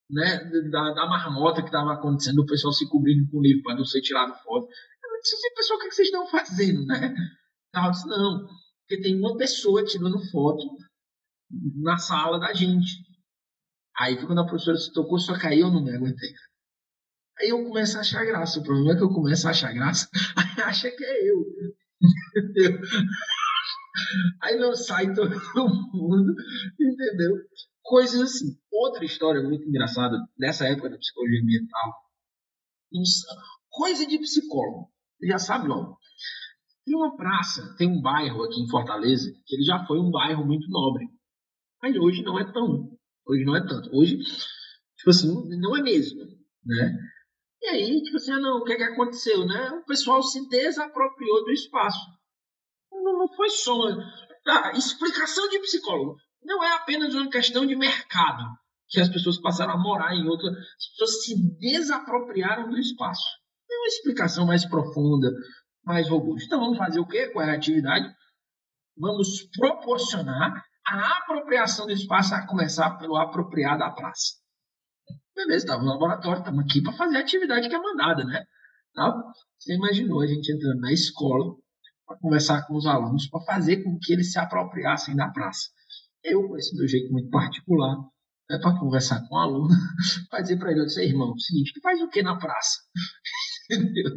né, 0.09 0.37
da, 0.69 0.93
da 0.93 1.05
marmota 1.07 1.61
que 1.61 1.67
estava 1.67 1.93
acontecendo, 1.93 2.39
o 2.39 2.45
pessoal 2.45 2.73
se 2.73 2.87
cobrindo 2.89 3.29
com 3.29 3.37
o 3.37 3.41
livro 3.41 3.63
para 3.63 3.75
não 3.75 3.85
ser 3.85 4.01
tirado 4.01 4.35
foto. 4.43 4.67
Disse 5.25 5.53
pessoal, 5.55 5.77
o 5.77 5.81
que, 5.81 5.87
é 5.87 5.89
que 5.89 5.95
vocês 5.95 6.07
estão 6.07 6.27
fazendo, 6.27 6.85
né? 6.85 7.15
Eu 7.73 7.91
disse, 7.91 8.07
não, 8.07 8.47
porque 8.81 9.01
tem 9.01 9.17
uma 9.17 9.35
pessoa 9.35 9.83
tirando 9.83 10.23
foto 10.29 10.63
na 11.81 11.97
sala 11.97 12.39
da 12.39 12.53
gente. 12.53 13.03
Aí 13.97 14.23
quando 14.23 14.41
a 14.41 14.45
professora 14.45 14.77
se 14.77 14.93
tocou, 14.93 15.17
só 15.17 15.37
caiu, 15.37 15.67
eu 15.67 15.73
não 15.73 15.83
me 15.83 15.95
aguentei. 15.95 16.31
Aí 17.39 17.49
eu 17.49 17.63
começo 17.65 17.97
a 17.97 18.01
achar 18.01 18.23
graça. 18.23 18.59
O 18.59 18.63
problema 18.63 18.93
é 18.93 18.97
que 18.97 19.03
eu 19.03 19.09
começo 19.09 19.47
a 19.47 19.51
achar 19.51 19.73
graça, 19.73 20.07
aí 20.37 20.63
acha 20.63 20.91
que 20.91 21.03
é 21.03 21.31
eu. 21.31 21.43
Entendeu? 22.37 22.79
Aí 24.43 24.57
não 24.57 24.75
sai 24.75 25.13
todo 25.13 25.29
mundo, 25.93 26.35
entendeu? 26.77 27.37
Coisas 27.81 28.19
assim. 28.19 28.59
Outra 28.69 29.05
história 29.05 29.41
muito 29.41 29.65
engraçada 29.65 30.17
dessa 30.37 30.67
época 30.67 30.89
da 30.89 30.97
psicologia 30.97 31.41
ambiental. 31.41 31.93
Coisa 33.69 34.05
de 34.05 34.19
psicólogo. 34.19 34.91
Já 35.27 35.39
sabe 35.39 35.67
logo. 35.67 35.97
Tem 36.85 36.95
uma 36.95 37.15
praça, 37.15 37.75
tem 37.77 37.89
um 37.89 38.01
bairro 38.01 38.43
aqui 38.43 38.61
em 38.61 38.69
Fortaleza, 38.69 39.31
que 39.45 39.55
ele 39.55 39.63
já 39.63 39.83
foi 39.85 39.99
um 39.99 40.11
bairro 40.11 40.45
muito 40.45 40.69
nobre. 40.69 41.05
Mas 41.81 41.95
hoje 41.97 42.21
não 42.21 42.39
é 42.39 42.51
tão. 42.51 42.95
Hoje 43.27 43.43
não 43.43 43.55
é 43.55 43.65
tanto. 43.65 43.89
Hoje, 43.91 44.17
tipo 44.17 45.09
assim, 45.09 45.33
não 45.59 45.75
é 45.75 45.81
mesmo. 45.81 46.21
Né? 46.63 46.97
E 47.61 47.67
aí, 47.67 48.03
tipo 48.03 48.17
assim, 48.17 48.31
ah, 48.31 48.39
não, 48.39 48.59
o 48.59 48.63
que, 48.63 48.73
é 48.73 48.77
que 48.77 48.83
aconteceu? 48.83 49.45
Né? 49.45 49.71
O 49.71 49.85
pessoal 49.85 50.21
se 50.21 50.47
desapropriou 50.47 51.43
do 51.43 51.51
espaço. 51.51 52.05
Não, 52.91 53.17
não 53.17 53.27
foi 53.35 53.49
só. 53.49 53.73
Ah, 54.47 54.71
explicação 54.73 55.49
de 55.49 55.59
psicólogo 55.59 56.17
não 56.43 56.63
é 56.63 56.73
apenas 56.73 57.15
uma 57.15 57.29
questão 57.29 57.65
de 57.65 57.75
mercado, 57.75 58.43
que 58.87 59.01
as 59.01 59.09
pessoas 59.09 59.41
passaram 59.41 59.73
a 59.73 59.77
morar 59.77 60.13
em 60.13 60.27
outra, 60.27 60.49
as 60.51 60.87
pessoas 60.89 61.23
se 61.25 61.57
desapropriaram 61.57 62.69
do 62.69 62.77
espaço. 62.77 63.25
É 63.85 63.87
uma 63.87 63.87
explicação 63.87 64.45
mais 64.47 64.65
profunda, 64.65 65.31
mais 65.83 66.09
robusta. 66.09 66.45
Então 66.45 66.59
vamos 66.59 66.77
fazer 66.77 66.99
o 66.99 67.05
quê 67.05 67.27
com 67.27 67.39
a 67.39 67.53
atividade? 67.53 68.11
Vamos 68.97 69.47
proporcionar 69.57 70.65
a 70.87 71.17
apropriação 71.19 71.85
do 71.85 71.91
espaço 71.91 72.33
a 72.33 72.47
começar 72.47 72.97
pelo 72.97 73.15
apropriar 73.15 73.77
da 73.77 73.91
praça. 73.91 74.33
Beleza, 75.35 75.65
estava 75.65 75.83
no 75.83 75.89
laboratório, 75.89 76.39
estamos 76.39 76.63
aqui 76.63 76.81
para 76.81 76.93
fazer 76.93 77.17
a 77.17 77.19
atividade 77.19 77.69
que 77.69 77.75
é 77.75 77.79
mandada, 77.79 78.23
né? 78.23 78.43
Tá? 78.95 79.13
Você 79.59 79.75
imaginou 79.75 80.21
a 80.21 80.27
gente 80.27 80.51
entrando 80.51 80.79
na 80.79 80.91
escola 80.91 81.55
para 82.07 82.17
conversar 82.17 82.65
com 82.65 82.75
os 82.75 82.87
alunos, 82.87 83.27
para 83.29 83.41
fazer 83.41 83.83
com 83.83 83.99
que 84.01 84.13
eles 84.13 84.31
se 84.31 84.39
apropriassem 84.39 85.15
da 85.15 85.29
praça. 85.29 85.69
Eu, 86.23 86.47
com 86.47 86.57
esse 86.57 86.75
meu 86.75 86.87
jeito 86.87 87.11
muito 87.11 87.29
particular, 87.29 87.97
é 88.49 88.57
para 88.57 88.79
conversar 88.79 89.27
com 89.27 89.35
o 89.35 89.39
aluno, 89.39 89.67
para 90.29 90.41
dizer 90.41 90.57
para 90.57 90.71
ele, 90.71 90.81
eu 90.81 90.85
disse, 90.85 91.03
irmão, 91.03 91.29
é 91.29 91.33
o 91.33 91.39
seguinte, 91.39 91.79
faz 91.81 92.01
o 92.01 92.09
que 92.09 92.23
na 92.23 92.37
praça? 92.37 92.79
Entendeu? 93.71 94.11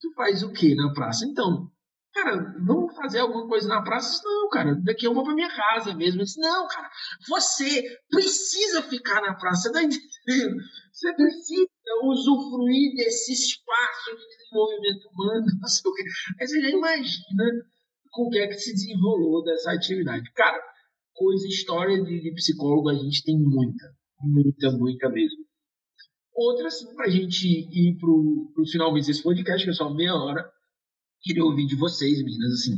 Tu 0.00 0.12
faz 0.14 0.42
o 0.42 0.52
que 0.52 0.74
na 0.74 0.92
praça? 0.92 1.24
Então, 1.24 1.70
cara, 2.12 2.54
vamos 2.64 2.94
fazer 2.96 3.20
alguma 3.20 3.46
coisa 3.48 3.68
na 3.68 3.82
praça? 3.82 4.20
Não, 4.24 4.48
cara, 4.48 4.74
daqui 4.82 5.06
eu 5.06 5.14
vou 5.14 5.24
para 5.24 5.34
minha 5.34 5.54
casa 5.54 5.94
mesmo. 5.94 6.22
Disse, 6.22 6.40
não, 6.40 6.66
cara, 6.68 6.88
você 7.28 7.82
precisa 8.10 8.82
ficar 8.82 9.20
na 9.22 9.34
praça, 9.34 9.68
você 9.68 9.72
tá 9.72 9.82
entendendo? 9.82 10.56
Você 10.92 11.14
precisa 11.14 11.68
usufruir 12.04 12.94
desse 12.96 13.32
espaço 13.32 14.10
de 14.16 14.36
desenvolvimento 14.36 15.08
humano, 15.12 15.46
não 15.60 15.68
sei 15.68 15.90
o 15.90 15.94
quê. 15.94 16.02
Aí 16.40 16.46
você 16.46 16.60
já 16.60 16.68
imagina 16.68 17.44
com 18.10 18.26
o 18.26 18.30
que 18.30 18.38
é 18.38 18.48
que 18.48 18.58
se 18.58 18.72
desenrolou 18.72 19.42
dessa 19.44 19.72
atividade. 19.72 20.30
Cara, 20.34 20.60
coisa, 21.14 21.46
história 21.46 22.02
de, 22.02 22.20
de 22.20 22.34
psicólogo 22.34 22.88
a 22.88 22.94
gente 22.94 23.22
tem 23.22 23.38
muita, 23.38 23.94
muita, 24.20 24.70
muita 24.72 25.08
mesmo. 25.08 25.49
Outra, 26.34 26.68
assim, 26.68 26.94
para 26.94 27.06
a 27.06 27.10
gente 27.10 27.46
ir 27.46 27.98
para 27.98 28.10
o 28.10 28.64
finalmente 28.70 29.06
desse 29.06 29.22
podcast, 29.22 29.64
que 29.64 29.70
é 29.70 29.74
só 29.74 29.92
meia 29.92 30.14
hora, 30.14 30.50
queria 31.22 31.44
ouvir 31.44 31.66
de 31.66 31.76
vocês, 31.76 32.22
meninas, 32.22 32.52
assim, 32.52 32.76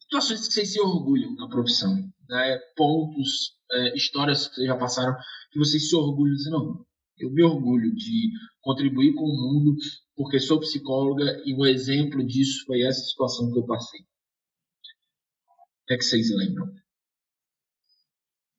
situações 0.00 0.46
que 0.46 0.54
vocês 0.54 0.72
se 0.72 0.80
orgulham 0.80 1.34
na 1.36 1.48
profissão, 1.48 1.94
né? 2.28 2.58
pontos, 2.76 3.54
é, 3.72 3.96
histórias 3.96 4.48
que 4.48 4.56
vocês 4.56 4.66
já 4.66 4.76
passaram, 4.76 5.16
que 5.50 5.58
vocês 5.58 5.88
se 5.88 5.96
orgulham, 5.96 6.34
assim, 6.34 6.50
não, 6.50 6.84
eu 7.18 7.30
me 7.30 7.42
orgulho 7.42 7.94
de 7.94 8.32
contribuir 8.60 9.14
com 9.14 9.24
o 9.24 9.36
mundo 9.36 9.76
porque 10.16 10.40
sou 10.40 10.60
psicóloga 10.60 11.42
e 11.44 11.54
um 11.54 11.66
exemplo 11.66 12.24
disso 12.24 12.64
foi 12.66 12.82
essa 12.82 13.00
situação 13.00 13.52
que 13.52 13.58
eu 13.58 13.66
passei. 13.66 14.00
O 14.00 15.86
que 15.86 15.94
é 15.94 15.96
que 15.96 16.04
vocês 16.04 16.30
lembram? 16.30 16.66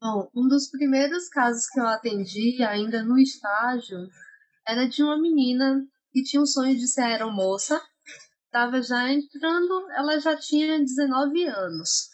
Bom, 0.08 0.30
um 0.36 0.48
dos 0.48 0.70
primeiros 0.70 1.28
casos 1.30 1.68
que 1.68 1.80
eu 1.80 1.88
atendi, 1.88 2.62
ainda 2.62 3.02
no 3.02 3.18
estágio, 3.18 3.98
era 4.68 4.88
de 4.88 5.02
uma 5.02 5.20
menina 5.20 5.84
que 6.12 6.22
tinha 6.22 6.44
o 6.44 6.46
sonho 6.46 6.76
de 6.76 6.88
ser 6.88 7.02
aeromoça. 7.02 7.82
Estava 8.46 8.84
já 8.84 9.12
entrando, 9.12 9.90
ela 9.94 10.20
já 10.20 10.38
tinha 10.38 10.78
19 10.78 11.48
anos. 11.48 12.12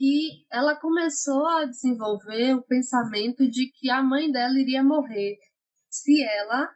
E 0.00 0.44
ela 0.50 0.74
começou 0.74 1.46
a 1.46 1.66
desenvolver 1.66 2.54
o 2.54 2.66
pensamento 2.66 3.48
de 3.48 3.70
que 3.78 3.88
a 3.88 4.02
mãe 4.02 4.28
dela 4.32 4.58
iria 4.58 4.82
morrer 4.82 5.38
se 5.88 6.24
ela 6.24 6.68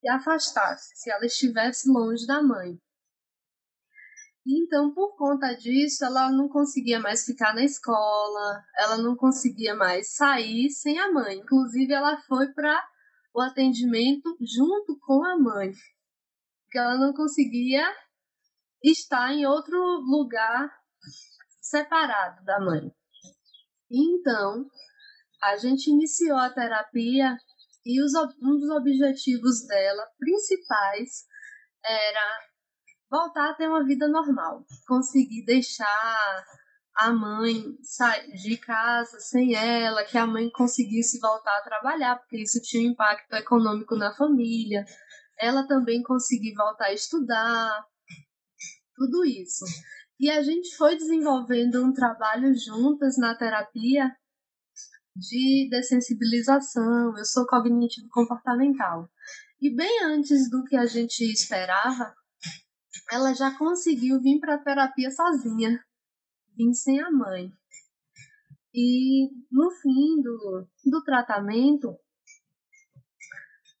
se 0.00 0.08
afastasse, 0.08 0.92
se 0.94 1.10
ela 1.10 1.26
estivesse 1.26 1.90
longe 1.90 2.24
da 2.24 2.40
mãe. 2.40 2.78
Então, 4.52 4.92
por 4.92 5.16
conta 5.16 5.54
disso, 5.54 6.04
ela 6.04 6.28
não 6.32 6.48
conseguia 6.48 6.98
mais 6.98 7.24
ficar 7.24 7.54
na 7.54 7.62
escola, 7.62 8.64
ela 8.76 8.96
não 8.96 9.14
conseguia 9.14 9.76
mais 9.76 10.12
sair 10.14 10.70
sem 10.70 10.98
a 10.98 11.12
mãe. 11.12 11.38
Inclusive, 11.38 11.92
ela 11.92 12.20
foi 12.22 12.52
para 12.52 12.84
o 13.32 13.40
atendimento 13.40 14.36
junto 14.40 14.98
com 14.98 15.24
a 15.24 15.38
mãe, 15.38 15.70
porque 16.64 16.78
ela 16.78 16.98
não 16.98 17.12
conseguia 17.12 17.86
estar 18.82 19.32
em 19.32 19.46
outro 19.46 19.78
lugar 20.00 20.68
separado 21.60 22.44
da 22.44 22.58
mãe. 22.58 22.92
Então, 23.88 24.66
a 25.44 25.56
gente 25.58 25.90
iniciou 25.90 26.38
a 26.38 26.50
terapia 26.50 27.36
e 27.86 28.02
os, 28.02 28.14
um 28.42 28.58
dos 28.58 28.70
objetivos 28.70 29.64
dela 29.66 30.08
principais 30.18 31.24
era 31.84 32.49
voltar 33.10 33.50
a 33.50 33.54
ter 33.54 33.68
uma 33.68 33.84
vida 33.84 34.06
normal, 34.08 34.64
conseguir 34.86 35.44
deixar 35.44 36.44
a 36.96 37.10
mãe 37.10 37.76
sair 37.82 38.32
de 38.34 38.56
casa 38.58 39.18
sem 39.20 39.54
ela, 39.54 40.04
que 40.04 40.18
a 40.18 40.26
mãe 40.26 40.50
conseguisse 40.50 41.18
voltar 41.18 41.56
a 41.58 41.62
trabalhar, 41.62 42.16
porque 42.16 42.42
isso 42.42 42.60
tinha 42.62 42.88
um 42.88 42.92
impacto 42.92 43.32
econômico 43.34 43.96
na 43.96 44.14
família, 44.14 44.84
ela 45.38 45.66
também 45.66 46.02
conseguir 46.02 46.54
voltar 46.54 46.86
a 46.86 46.92
estudar, 46.92 47.84
tudo 48.94 49.24
isso. 49.24 49.64
E 50.18 50.30
a 50.30 50.42
gente 50.42 50.76
foi 50.76 50.96
desenvolvendo 50.96 51.82
um 51.82 51.94
trabalho 51.94 52.54
juntas 52.54 53.16
na 53.16 53.34
terapia 53.34 54.14
de 55.16 55.68
dessensibilização, 55.70 57.16
eu 57.16 57.24
sou 57.24 57.46
cognitivo 57.46 58.08
comportamental. 58.10 59.08
E 59.60 59.74
bem 59.74 60.04
antes 60.04 60.50
do 60.50 60.64
que 60.64 60.76
a 60.76 60.86
gente 60.86 61.24
esperava, 61.24 62.14
ela 63.10 63.34
já 63.34 63.56
conseguiu 63.56 64.20
vir 64.20 64.40
para 64.40 64.54
a 64.54 64.62
terapia 64.62 65.10
sozinha, 65.10 65.84
vim 66.56 66.72
sem 66.72 67.00
a 67.00 67.10
mãe. 67.10 67.52
E 68.72 69.30
no 69.50 69.70
fim 69.70 70.22
do, 70.22 70.66
do 70.84 71.02
tratamento, 71.02 71.96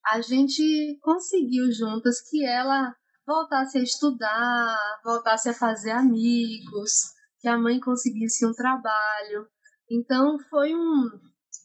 a 0.04 0.20
gente 0.20 0.98
conseguiu 1.00 1.70
juntas 1.70 2.20
que 2.28 2.44
ela 2.44 2.94
voltasse 3.26 3.78
a 3.78 3.82
estudar, 3.82 5.00
voltasse 5.04 5.48
a 5.48 5.54
fazer 5.54 5.92
amigos, 5.92 7.12
que 7.40 7.48
a 7.48 7.56
mãe 7.56 7.78
conseguisse 7.78 8.44
um 8.44 8.52
trabalho. 8.52 9.48
Então 9.88 10.38
foi 10.50 10.74
um 10.74 11.10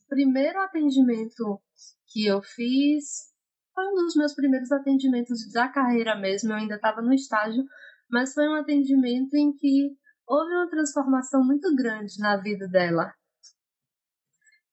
primeiro 0.07 0.59
atendimento 0.61 1.59
que 2.07 2.27
eu 2.27 2.41
fiz, 2.43 3.33
foi 3.75 3.85
um 3.87 3.93
dos 3.93 4.15
meus 4.15 4.33
primeiros 4.33 4.71
atendimentos 4.71 5.51
da 5.51 5.67
carreira 5.67 6.15
mesmo, 6.15 6.51
eu 6.51 6.55
ainda 6.55 6.75
estava 6.75 7.01
no 7.01 7.13
estágio, 7.13 7.63
mas 8.09 8.33
foi 8.33 8.47
um 8.47 8.55
atendimento 8.55 9.35
em 9.35 9.53
que 9.53 9.95
houve 10.25 10.51
uma 10.53 10.69
transformação 10.69 11.43
muito 11.43 11.75
grande 11.75 12.17
na 12.19 12.37
vida 12.37 12.67
dela. 12.69 13.13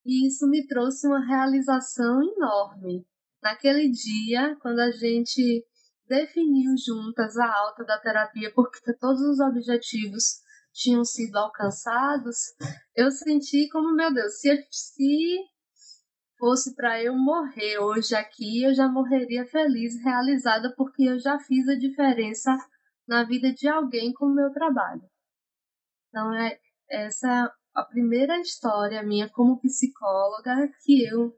E 0.06 0.28
isso 0.28 0.48
me 0.48 0.66
trouxe 0.66 1.06
uma 1.06 1.24
realização 1.24 2.22
enorme. 2.22 3.04
Naquele 3.42 3.90
dia, 3.90 4.56
quando 4.60 4.78
a 4.78 4.90
gente 4.92 5.64
definiu 6.08 6.72
juntas 6.76 7.36
a 7.36 7.46
alta 7.46 7.84
da 7.84 7.98
terapia, 7.98 8.52
porque 8.54 8.94
todos 8.94 9.20
os 9.20 9.40
objetivos 9.40 10.40
tinham 10.72 11.04
sido 11.04 11.36
alcançados, 11.36 12.36
eu 12.96 13.10
senti 13.10 13.68
como, 13.70 13.94
meu 13.94 14.12
Deus, 14.12 14.40
se, 14.40 14.66
se 14.70 15.36
fosse 16.42 16.74
para 16.74 17.00
eu 17.00 17.14
morrer 17.14 17.78
hoje 17.78 18.16
aqui, 18.16 18.64
eu 18.64 18.74
já 18.74 18.88
morreria 18.88 19.46
feliz, 19.46 20.02
realizada, 20.02 20.74
porque 20.76 21.04
eu 21.04 21.16
já 21.16 21.38
fiz 21.38 21.68
a 21.68 21.78
diferença 21.78 22.50
na 23.06 23.22
vida 23.22 23.52
de 23.52 23.68
alguém 23.68 24.12
com 24.12 24.26
o 24.26 24.34
meu 24.34 24.50
trabalho. 24.52 25.02
Então, 26.08 26.34
é 26.34 26.58
essa 26.90 27.48
a 27.72 27.84
primeira 27.84 28.40
história 28.40 29.04
minha 29.04 29.30
como 29.30 29.60
psicóloga 29.60 30.68
que 30.84 31.06
eu 31.06 31.32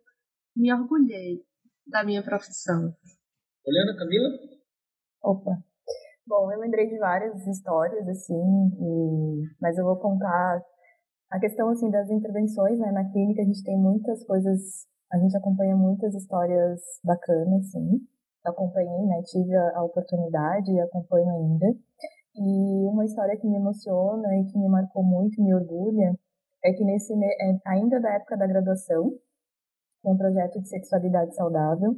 me 0.57 0.73
orgulhei 0.73 1.45
da 1.87 2.03
minha 2.03 2.23
profissão. 2.23 2.97
Olhando, 3.67 3.99
Camila? 3.99 4.29
Opa. 5.23 5.51
Bom, 6.27 6.51
eu 6.51 6.59
lembrei 6.61 6.88
de 6.88 6.99
várias 6.99 7.47
histórias, 7.47 8.09
assim, 8.09 8.33
e... 8.33 9.43
mas 9.61 9.77
eu 9.77 9.85
vou 9.85 10.01
contar 10.01 10.62
a 11.31 11.38
questão, 11.38 11.69
assim, 11.69 11.90
das 11.90 12.09
intervenções, 12.11 12.79
né? 12.79 12.90
Na 12.90 13.11
clínica 13.11 13.43
a 13.43 13.45
gente 13.45 13.62
tem 13.64 13.77
muitas 13.77 14.25
coisas, 14.25 14.87
a 15.14 15.18
gente 15.18 15.37
acompanha 15.37 15.77
muitas 15.77 16.12
histórias 16.12 16.81
bacanas, 17.05 17.70
sim. 17.70 18.00
Acompanhei, 18.44 19.07
né? 19.07 19.22
Tive 19.22 19.55
a, 19.55 19.79
a 19.79 19.85
oportunidade 19.85 20.72
e 20.72 20.81
acompanho 20.81 21.31
ainda. 21.31 21.66
E 22.35 22.88
uma 22.88 23.05
história 23.05 23.37
que 23.38 23.46
me 23.46 23.57
emociona 23.57 24.37
e 24.37 24.44
que 24.46 24.59
me 24.59 24.68
marcou 24.68 25.05
muito, 25.05 25.40
me 25.40 25.55
orgulha, 25.55 26.12
é 26.64 26.72
que 26.72 26.85
nesse 26.85 27.12
é, 27.14 27.59
ainda 27.64 28.00
da 28.00 28.12
época 28.12 28.37
da 28.37 28.46
graduação, 28.46 29.12
um 30.05 30.16
projeto 30.16 30.61
de 30.61 30.68
sexualidade 30.68 31.35
saudável, 31.37 31.94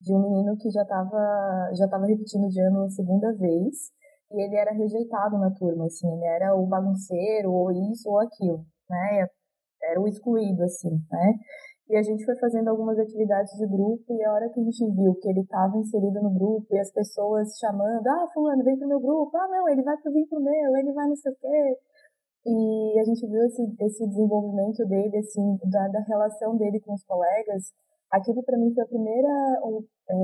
de 0.00 0.14
um 0.14 0.22
menino 0.22 0.56
que 0.56 0.70
já 0.70 0.82
estava 0.82 1.70
já 1.76 1.86
tava 1.86 2.06
repetindo 2.06 2.48
de 2.48 2.60
ano 2.62 2.84
a 2.84 2.90
segunda 2.90 3.30
vez, 3.34 3.92
e 4.32 4.42
ele 4.42 4.56
era 4.56 4.72
rejeitado 4.72 5.38
na 5.38 5.50
turma, 5.50 5.84
assim, 5.84 6.10
ele 6.10 6.26
era 6.26 6.54
o 6.56 6.66
bagunceiro, 6.66 7.52
ou 7.52 7.70
isso 7.70 8.08
ou 8.08 8.20
aquilo, 8.20 8.64
né? 8.88 9.28
Era 9.82 10.00
o 10.00 10.08
excluído, 10.08 10.62
assim, 10.64 10.90
né? 11.10 11.34
E 11.88 11.96
a 11.96 12.02
gente 12.02 12.24
foi 12.24 12.34
fazendo 12.36 12.68
algumas 12.68 12.98
atividades 12.98 13.52
de 13.58 13.66
grupo, 13.66 14.04
e 14.14 14.24
a 14.24 14.32
hora 14.32 14.48
que 14.48 14.58
a 14.58 14.64
gente 14.64 14.90
viu 14.90 15.14
que 15.20 15.28
ele 15.28 15.40
estava 15.40 15.76
inserido 15.76 16.22
no 16.22 16.30
grupo, 16.30 16.66
e 16.74 16.78
as 16.78 16.90
pessoas 16.90 17.58
chamando, 17.58 18.06
ah, 18.06 18.26
fulano, 18.32 18.64
vem 18.64 18.78
pro 18.78 18.88
meu 18.88 19.00
grupo, 19.00 19.36
ah, 19.36 19.48
não, 19.48 19.68
ele 19.68 19.82
vai 19.82 19.96
pro 19.98 20.12
vir 20.12 20.26
pro 20.26 20.40
meu, 20.40 20.76
ele 20.76 20.92
vai 20.92 21.08
não 21.08 21.16
sei 21.16 21.30
o 21.30 21.36
quê. 21.36 21.78
E 22.46 23.00
a 23.00 23.04
gente 23.04 23.26
viu 23.26 23.44
esse, 23.44 23.62
esse 23.80 24.06
desenvolvimento 24.06 24.84
dele, 24.86 25.18
assim, 25.18 25.58
da, 25.70 25.88
da 25.88 26.00
relação 26.00 26.56
dele 26.56 26.80
com 26.80 26.94
os 26.94 27.04
colegas, 27.04 27.72
aquilo 28.10 28.42
para 28.42 28.58
mim 28.58 28.72
foi 28.74 28.84
a 28.84 28.86
primeira. 28.86 29.28
É, 30.10 30.14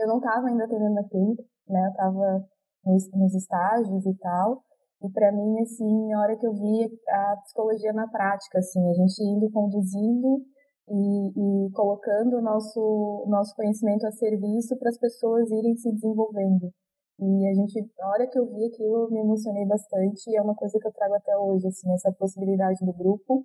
eu 0.00 0.08
não 0.08 0.18
estava 0.18 0.46
ainda 0.46 0.64
atendendo 0.64 0.94
na 0.94 1.04
clínica, 1.04 1.44
né? 1.68 1.86
Eu 1.86 1.90
estava 1.90 2.48
nos, 2.84 3.10
nos 3.12 3.34
estágios 3.34 4.06
e 4.06 4.14
tal. 4.18 4.62
E 5.02 5.10
para 5.10 5.32
mim, 5.32 5.60
assim, 5.60 6.12
a 6.12 6.20
hora 6.20 6.36
que 6.36 6.46
eu 6.46 6.52
vi 6.52 6.84
a 7.08 7.36
psicologia 7.44 7.92
na 7.92 8.06
prática, 8.08 8.58
assim, 8.58 8.80
a 8.90 8.92
gente 8.92 9.22
indo 9.22 9.50
conduzindo 9.50 10.44
e, 10.88 11.66
e 11.66 11.70
colocando 11.72 12.36
o 12.36 12.42
nosso, 12.42 13.24
nosso 13.28 13.54
conhecimento 13.56 14.06
a 14.06 14.12
serviço 14.12 14.76
para 14.78 14.90
as 14.90 14.98
pessoas 14.98 15.50
irem 15.50 15.76
se 15.76 15.90
desenvolvendo. 15.92 16.70
E 17.18 17.48
a 17.48 17.54
gente, 17.54 17.78
a 18.00 18.08
hora 18.08 18.26
que 18.26 18.38
eu 18.38 18.46
vi 18.46 18.66
aquilo, 18.66 19.04
eu 19.04 19.10
me 19.10 19.20
emocionei 19.20 19.66
bastante 19.66 20.30
e 20.30 20.36
é 20.36 20.42
uma 20.42 20.54
coisa 20.54 20.78
que 20.78 20.86
eu 20.86 20.92
trago 20.92 21.14
até 21.14 21.36
hoje, 21.36 21.66
assim, 21.66 21.92
essa 21.92 22.12
possibilidade 22.12 22.84
do 22.84 22.92
grupo 22.92 23.44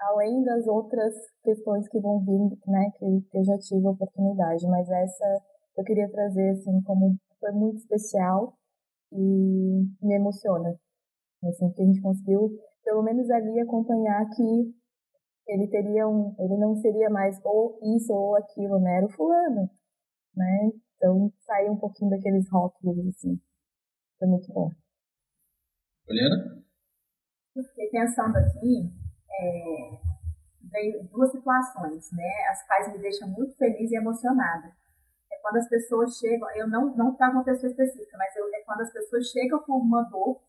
além 0.00 0.42
das 0.42 0.66
outras 0.66 1.14
questões 1.42 1.86
que 1.88 2.00
vão 2.00 2.20
vir, 2.20 2.58
né, 2.66 2.90
que, 2.96 3.04
eu 3.04 3.44
já 3.44 3.58
tive 3.58 3.86
a 3.86 3.90
oportunidade, 3.90 4.66
mas 4.66 4.88
essa 4.88 5.42
eu 5.76 5.84
queria 5.84 6.10
trazer, 6.10 6.50
assim, 6.50 6.80
como 6.82 7.16
foi 7.38 7.52
muito 7.52 7.78
especial 7.78 8.54
e 9.12 10.06
me 10.06 10.14
emociona, 10.14 10.78
assim, 11.44 11.70
que 11.72 11.82
a 11.82 11.84
gente 11.84 12.00
conseguiu, 12.00 12.50
pelo 12.84 13.02
menos 13.02 13.30
ali, 13.30 13.60
acompanhar 13.60 14.28
que 14.30 14.74
ele 15.48 15.68
teria 15.68 16.06
um, 16.06 16.34
ele 16.38 16.56
não 16.56 16.76
seria 16.76 17.10
mais 17.10 17.38
ou 17.44 17.78
isso 17.96 18.12
ou 18.12 18.36
aquilo, 18.36 18.78
né, 18.78 18.98
era 18.98 19.06
o 19.06 19.10
fulano, 19.10 19.68
né, 20.36 20.70
então 20.96 21.32
sair 21.40 21.68
um 21.68 21.76
pouquinho 21.76 22.10
daqueles 22.10 22.48
rótulos, 22.50 22.98
assim, 23.08 23.40
foi 24.18 24.28
muito 24.28 24.52
bom. 24.52 24.70
Juliana? 26.06 26.62
Fiquei 27.52 27.88
pensando 27.90 28.36
aqui, 28.36 28.92
é, 29.32 30.00
duas 31.10 31.32
situações, 31.32 32.12
né, 32.12 32.30
as 32.50 32.66
quais 32.66 32.92
me 32.92 32.98
deixam 32.98 33.28
muito 33.28 33.56
feliz 33.56 33.90
e 33.90 33.96
emocionada. 33.96 34.79
Quando 35.42 35.56
as 35.56 35.68
pessoas 35.68 36.16
chegam, 36.16 36.48
eu 36.56 36.68
não 36.68 36.94
não 36.96 37.14
trago 37.14 37.34
uma 37.34 37.44
pessoa 37.44 37.70
específica, 37.70 38.16
mas 38.18 38.34
eu, 38.36 38.46
é 38.54 38.62
quando 38.64 38.82
as 38.82 38.92
pessoas 38.92 39.26
chegam 39.26 39.58
com 39.60 39.74
uma 39.74 40.02
dor, 40.02 40.40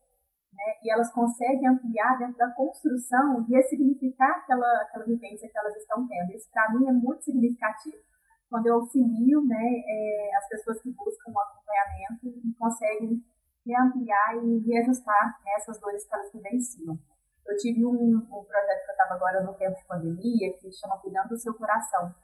né, 0.52 0.74
e 0.84 0.92
elas 0.92 1.10
conseguem 1.12 1.66
ampliar 1.66 2.18
dentro 2.18 2.36
da 2.36 2.50
construção 2.50 3.44
e 3.48 3.54
ressignificar 3.54 4.30
aquela 4.30 4.82
aquela 4.82 5.04
vivência 5.04 5.48
que 5.48 5.58
elas 5.58 5.76
estão 5.76 6.06
tendo. 6.06 6.32
Isso 6.32 6.48
para 6.52 6.72
mim 6.74 6.88
é 6.88 6.92
muito 6.92 7.24
significativo 7.24 8.02
quando 8.50 8.66
eu 8.66 8.74
auxilio, 8.74 9.42
né, 9.46 9.64
é, 9.86 10.36
as 10.36 10.46
pessoas 10.48 10.82
que 10.82 10.90
buscam 10.90 11.32
um 11.32 11.40
acompanhamento 11.40 12.26
e 12.26 12.54
conseguem 12.58 13.24
reampliar 13.64 14.36
e 14.44 14.58
reajustar 14.58 15.40
né, 15.42 15.52
essas 15.56 15.80
dores 15.80 16.06
que 16.06 16.14
elas 16.14 16.30
vivenciam. 16.30 16.98
Eu 17.46 17.56
tive 17.56 17.84
um, 17.84 18.16
um 18.16 18.44
projeto 18.44 18.84
que 18.84 18.90
eu 18.90 18.92
estava 18.92 19.14
agora 19.14 19.42
no 19.42 19.54
tempo 19.54 19.76
de 19.76 19.84
pandemia, 19.86 20.52
que 20.58 20.70
chama 20.70 20.98
Cuidando 20.98 21.30
do 21.30 21.38
Seu 21.38 21.54
Coração. 21.54 22.14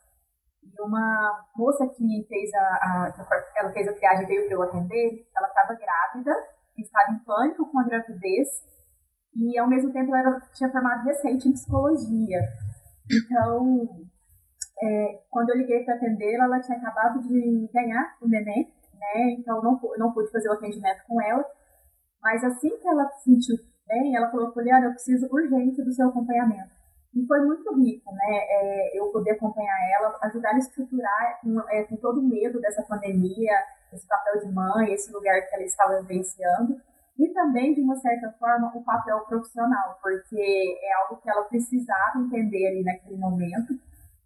Uma 0.79 1.45
moça 1.57 1.87
que 1.89 2.27
fez 2.29 2.55
a, 2.55 2.59
a 2.59 3.15
ela 3.57 3.73
fez 3.73 3.89
a 3.89 3.93
triagem 3.93 4.27
veio 4.27 4.47
para 4.47 4.55
eu 4.55 4.63
atender, 4.63 5.27
ela 5.37 5.49
estava 5.49 5.75
grávida, 5.75 6.33
estava 6.77 7.13
em 7.13 7.19
pânico 7.25 7.71
com 7.71 7.79
a 7.81 7.85
gravidez, 7.85 8.49
e 9.35 9.59
ao 9.59 9.69
mesmo 9.69 9.93
tempo 9.93 10.15
ela 10.15 10.41
tinha 10.55 10.71
formado 10.71 11.05
recente 11.05 11.49
em 11.49 11.53
psicologia. 11.53 12.41
Então, 13.11 13.89
é, 14.83 15.23
quando 15.31 15.51
eu 15.51 15.57
liguei 15.57 15.85
para 15.85 15.95
atendê-la, 15.95 16.45
ela 16.45 16.61
tinha 16.61 16.79
acabado 16.79 17.21
de 17.23 17.69
ganhar 17.73 18.17
o 18.21 18.29
neném, 18.29 18.73
né? 18.95 19.31
Então 19.39 19.63
não, 19.63 19.81
não 19.99 20.13
pude 20.13 20.31
fazer 20.31 20.49
o 20.49 20.53
atendimento 20.53 21.05
com 21.07 21.21
ela. 21.21 21.45
Mas 22.23 22.45
assim 22.45 22.77
que 22.79 22.89
ela 22.89 23.09
se 23.11 23.25
sentiu 23.25 23.57
bem, 23.87 24.15
ela 24.15 24.31
falou, 24.31 24.53
Poliana, 24.53 24.87
eu 24.87 24.91
preciso 24.93 25.29
urgente 25.33 25.83
do 25.83 25.93
seu 25.93 26.09
acompanhamento. 26.09 26.78
E 27.19 27.27
foi 27.27 27.41
muito 27.41 27.75
rico, 27.75 28.13
né? 28.13 28.47
É, 28.49 28.99
eu 28.99 29.07
poder 29.09 29.33
acompanhar 29.33 29.77
ela, 29.99 30.17
ajudar 30.23 30.55
a 30.55 30.59
estruturar 30.59 31.41
com, 31.43 31.61
é, 31.69 31.83
com 31.83 31.97
todo 31.97 32.21
o 32.21 32.29
medo 32.29 32.61
dessa 32.61 32.85
pandemia, 32.85 33.53
esse 33.93 34.07
papel 34.07 34.39
de 34.39 34.53
mãe, 34.53 34.93
esse 34.93 35.13
lugar 35.13 35.43
que 35.43 35.55
ela 35.57 35.65
estava 35.65 36.01
vivenciando. 36.01 36.81
E 37.19 37.29
também, 37.31 37.75
de 37.75 37.81
uma 37.81 37.97
certa 37.97 38.31
forma, 38.39 38.71
o 38.73 38.85
papel 38.85 39.19
profissional, 39.23 39.99
porque 40.01 40.79
é 40.81 40.93
algo 41.03 41.21
que 41.21 41.29
ela 41.29 41.43
precisava 41.43 42.21
entender 42.21 42.69
ali 42.69 42.85
naquele 42.85 43.17
momento. 43.17 43.75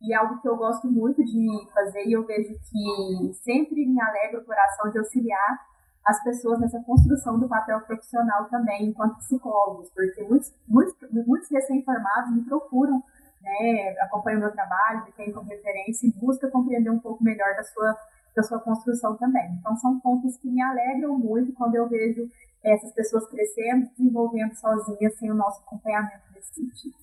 E 0.03 0.13
é 0.13 0.17
algo 0.17 0.39
que 0.43 0.49
eu 0.49 0.57
gosto 0.57 0.87
muito 0.87 1.25
de 1.25 1.73
fazer 1.73 2.05
e 2.05 2.13
eu 2.13 2.27
vejo 2.27 2.53
que 2.53 3.35
sempre 3.43 3.87
me 3.87 4.03
alegra 4.03 4.41
o 4.41 4.45
coração 4.45 4.91
de 4.91 4.99
auxiliar 4.99 5.72
as 6.05 6.23
pessoas 6.25 6.61
nessa 6.61 6.81
construção 6.83 7.39
do 7.39 7.49
papel 7.49 7.81
profissional 7.83 8.49
também, 8.49 8.87
enquanto 8.87 9.19
psicólogos, 9.19 9.91
porque 9.91 10.23
muitos, 10.25 10.53
muitos, 10.67 10.95
muitos 11.27 11.51
recém-formados 11.51 12.35
me 12.35 12.43
procuram, 12.43 13.03
né, 13.41 13.95
acompanham 14.01 14.41
meu 14.41 14.53
trabalho, 14.53 15.05
me 15.05 15.13
têm 15.13 15.33
como 15.33 15.49
referência 15.49 16.07
e 16.07 16.13
busca 16.13 16.51
compreender 16.51 16.91
um 16.91 16.99
pouco 16.99 17.23
melhor 17.23 17.55
da 17.57 17.63
sua, 17.63 17.97
da 18.35 18.43
sua 18.43 18.59
construção 18.61 19.17
também. 19.17 19.57
Então, 19.61 19.77
são 19.77 20.01
pontos 20.01 20.37
que 20.37 20.51
me 20.51 20.61
alegram 20.61 21.17
muito 21.19 21.53
quando 21.53 21.77
eu 21.77 21.89
vejo 21.89 22.29
essas 22.65 22.93
pessoas 22.93 23.29
crescendo, 23.29 23.89
desenvolvendo 23.91 24.55
sozinhas, 24.55 25.17
sem 25.19 25.31
o 25.31 25.35
nosso 25.35 25.61
acompanhamento 25.63 26.25
nesse 26.35 26.55
sentido. 26.55 26.97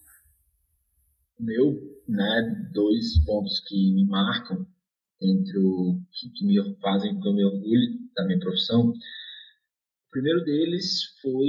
Meu, 1.40 1.74
né, 2.08 2.70
dois 2.74 3.24
pontos 3.26 3.64
que 3.66 3.94
me 3.94 4.06
marcam 4.08 4.66
entre 5.22 5.58
o 5.60 6.02
que, 6.12 6.46
me 6.46 6.56
fazem 6.82 7.20
que 7.20 7.28
eu 7.28 7.34
me 7.34 7.44
orgulho 7.44 8.00
da 8.16 8.26
minha 8.26 8.40
profissão. 8.40 8.90
O 8.90 10.12
primeiro 10.12 10.44
deles 10.44 11.20
foi 11.22 11.48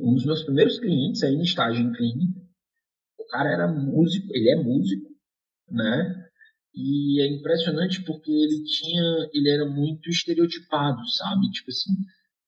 um 0.00 0.14
dos 0.14 0.24
meus 0.24 0.42
primeiros 0.42 0.78
clientes 0.78 1.22
aí 1.22 1.36
no 1.36 1.42
estágio 1.42 1.82
em 1.82 1.92
clínica. 1.92 2.40
O 3.18 3.26
cara 3.26 3.50
era 3.50 3.66
músico, 3.66 4.28
ele 4.34 4.50
é 4.50 4.56
músico, 4.56 5.08
né? 5.70 6.28
E 6.74 7.20
é 7.20 7.26
impressionante 7.26 8.04
porque 8.04 8.30
ele 8.30 8.62
tinha, 8.64 9.28
ele 9.32 9.50
era 9.50 9.66
muito 9.66 10.08
estereotipado, 10.08 11.00
sabe? 11.08 11.50
Tipo 11.50 11.70
assim, 11.70 11.90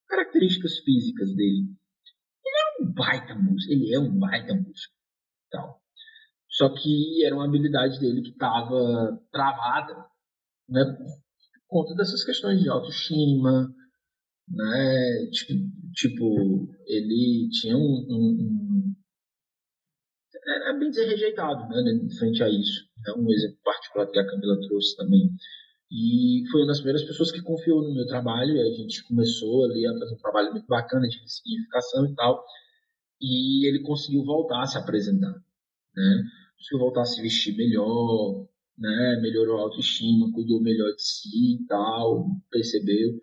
características 0.06 0.78
físicas 0.78 1.34
dele. 1.34 1.66
Ele 2.44 2.56
é 2.56 2.82
um 2.82 2.92
baita 2.92 3.34
músico, 3.34 3.72
ele 3.72 3.94
é 3.94 3.98
um 3.98 4.18
baita 4.18 4.54
músico, 4.54 4.94
tal. 5.50 5.80
Só 6.48 6.68
que 6.68 7.24
era 7.24 7.34
uma 7.34 7.46
habilidade 7.46 7.98
dele 7.98 8.22
que 8.22 8.30
estava 8.30 9.20
travada 9.32 10.09
né, 10.70 10.84
por 11.68 11.84
conta 11.84 11.94
dessas 11.94 12.24
questões 12.24 12.60
de 12.60 12.68
autoestima, 12.68 13.74
né, 14.48 15.30
tipo, 15.92 16.68
ele 16.86 17.48
tinha 17.50 17.76
um, 17.76 18.06
um, 18.08 18.36
um 18.40 18.94
era 20.46 20.78
bem 20.78 20.90
dizer 20.90 21.06
rejeitado, 21.06 21.68
né, 21.68 21.92
em 21.92 22.10
frente 22.16 22.42
a 22.42 22.48
isso. 22.48 22.88
É 23.06 23.12
um 23.12 23.30
exemplo 23.30 23.58
particular 23.62 24.06
que 24.06 24.18
a 24.18 24.26
Camila 24.26 24.60
trouxe 24.60 24.96
também. 24.96 25.30
E 25.90 26.44
foi 26.50 26.60
uma 26.60 26.68
das 26.68 26.78
primeiras 26.78 27.04
pessoas 27.04 27.32
que 27.32 27.42
confiou 27.42 27.82
no 27.82 27.94
meu 27.94 28.06
trabalho, 28.06 28.56
e 28.56 28.60
a 28.60 28.72
gente 28.72 29.04
começou 29.08 29.64
ali 29.64 29.86
a 29.86 29.98
fazer 29.98 30.14
um 30.14 30.18
trabalho 30.18 30.52
muito 30.52 30.66
bacana 30.66 31.06
de 31.08 31.16
significação 31.26 32.06
e 32.06 32.14
tal, 32.14 32.44
e 33.20 33.68
ele 33.68 33.82
conseguiu 33.82 34.24
voltar 34.24 34.62
a 34.62 34.66
se 34.66 34.78
apresentar, 34.78 35.32
né? 35.32 36.22
Conseguiu 36.56 36.78
voltar 36.78 37.02
a 37.02 37.06
se 37.06 37.20
vestir 37.20 37.56
melhor, 37.56 38.46
né? 38.80 39.18
Melhorou 39.20 39.58
a 39.58 39.62
autoestima, 39.62 40.32
cuidou 40.32 40.62
melhor 40.62 40.90
de 40.94 41.02
si 41.02 41.54
e 41.54 41.66
tal, 41.66 42.26
percebeu. 42.50 43.20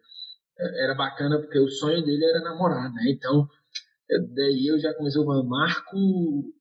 É, 0.60 0.84
era 0.84 0.96
bacana 0.96 1.40
porque 1.40 1.60
o 1.60 1.70
sonho 1.70 2.04
dele 2.06 2.24
era 2.24 2.42
namorar, 2.42 2.94
né? 2.94 3.04
Então, 3.10 3.48
daí 4.36 4.68
eu 4.68 4.80
já 4.80 4.94
comecei 4.94 5.22
a 5.22 5.44
Marco 5.44 6.54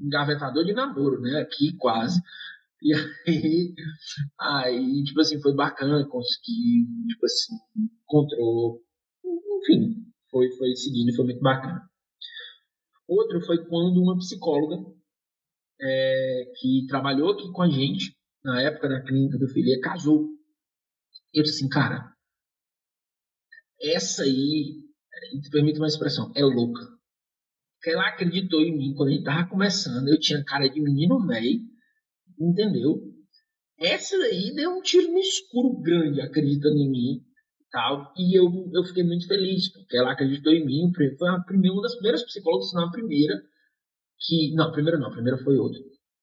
engavetador 0.00 0.64
de 0.64 0.72
namoro, 0.72 1.20
né? 1.20 1.40
Aqui 1.40 1.76
quase. 1.76 2.20
E 2.82 2.92
aí, 3.26 3.74
aí, 4.38 5.04
tipo 5.04 5.20
assim, 5.20 5.40
foi 5.40 5.54
bacana, 5.54 6.06
consegui, 6.06 6.86
tipo 7.08 7.24
assim, 7.24 7.54
encontrou, 8.04 8.82
enfim, 9.62 10.04
foi, 10.30 10.50
foi 10.52 10.74
seguindo, 10.76 11.14
foi 11.14 11.24
muito 11.24 11.40
bacana. 11.40 11.88
Outro 13.08 13.40
foi 13.42 13.64
quando 13.66 14.02
uma 14.02 14.16
psicóloga 14.18 14.76
é, 15.80 16.52
que 16.60 16.86
trabalhou 16.88 17.32
aqui 17.32 17.50
com 17.52 17.62
a 17.62 17.68
gente, 17.68 18.14
na 18.44 18.60
época 18.60 18.88
da 18.88 19.00
clínica 19.00 19.38
do 19.38 19.48
filho, 19.48 19.80
casou. 19.80 20.28
Eu 21.32 21.42
disse 21.42 21.56
assim, 21.56 21.68
cara, 21.68 22.12
essa 23.80 24.22
aí, 24.22 24.84
permite 25.50 25.78
uma 25.78 25.88
expressão, 25.88 26.30
é 26.36 26.42
louca. 26.44 26.82
Porque 27.76 27.90
ela 27.90 28.08
acreditou 28.08 28.60
em 28.60 28.76
mim 28.76 28.94
quando 28.94 29.08
a 29.08 29.12
gente 29.12 29.24
tava 29.24 29.48
começando. 29.48 30.08
Eu 30.08 30.18
tinha 30.18 30.44
cara 30.44 30.68
de 30.68 30.80
menino 30.80 31.26
velho, 31.26 31.60
entendeu? 32.38 33.00
Essa 33.78 34.16
aí 34.16 34.54
deu 34.54 34.70
um 34.70 34.82
tiro 34.82 35.10
no 35.10 35.18
escuro 35.18 35.80
grande, 35.80 36.20
acreditando 36.20 36.76
em 36.76 36.90
mim 36.90 37.24
tal. 37.70 38.12
E 38.16 38.38
eu, 38.38 38.46
eu 38.72 38.84
fiquei 38.84 39.02
muito 39.02 39.26
feliz, 39.26 39.72
porque 39.72 39.96
ela 39.96 40.12
acreditou 40.12 40.52
em 40.52 40.64
mim. 40.64 40.92
Foi 41.18 41.28
a 41.28 41.40
primeira, 41.40 41.74
uma 41.74 41.82
das 41.82 41.94
primeiras 41.94 42.22
psicólogas, 42.22 42.72
não 42.72 42.86
a 42.86 42.90
primeira, 42.90 43.34
que. 44.20 44.54
Não, 44.54 44.68
a 44.68 44.72
primeira 44.72 44.98
não, 44.98 45.08
a 45.08 45.12
primeira 45.12 45.38
foi 45.38 45.56
outra 45.56 45.80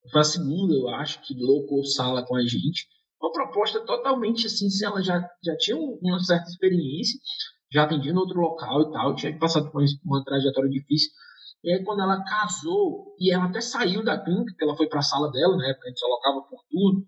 foi 0.09 0.21
a 0.21 0.23
segunda, 0.23 0.73
eu 0.73 0.89
acho, 0.89 1.21
que 1.21 1.33
locou 1.35 1.83
sala 1.85 2.25
com 2.25 2.35
a 2.35 2.41
gente. 2.41 2.87
Uma 3.21 3.31
proposta 3.31 3.79
totalmente 3.85 4.47
assim, 4.47 4.69
se 4.69 4.83
ela 4.83 5.01
já, 5.01 5.19
já 5.43 5.55
tinha 5.57 5.77
uma 5.77 6.19
certa 6.19 6.49
experiência, 6.49 7.19
já 7.71 7.83
atendia 7.83 8.11
em 8.11 8.17
outro 8.17 8.39
local 8.39 8.81
e 8.81 8.91
tal, 8.91 9.15
tinha 9.15 9.37
passado 9.37 9.71
por 9.71 9.83
uma, 10.03 10.23
trajetória 10.23 10.69
difícil. 10.69 11.11
E 11.63 11.71
aí, 11.71 11.83
quando 11.83 12.01
ela 12.01 12.23
casou, 12.23 13.15
e 13.19 13.31
ela 13.31 13.45
até 13.45 13.61
saiu 13.61 14.03
da 14.03 14.19
clínica, 14.19 14.55
ela 14.59 14.75
foi 14.75 14.87
para 14.87 14.99
a 14.99 15.03
sala 15.03 15.29
dela, 15.31 15.55
né? 15.57 15.71
Porque 15.73 15.89
a 15.89 15.91
gente 15.91 16.03
alocava 16.03 16.41
por 16.49 16.63
turno. 16.71 17.05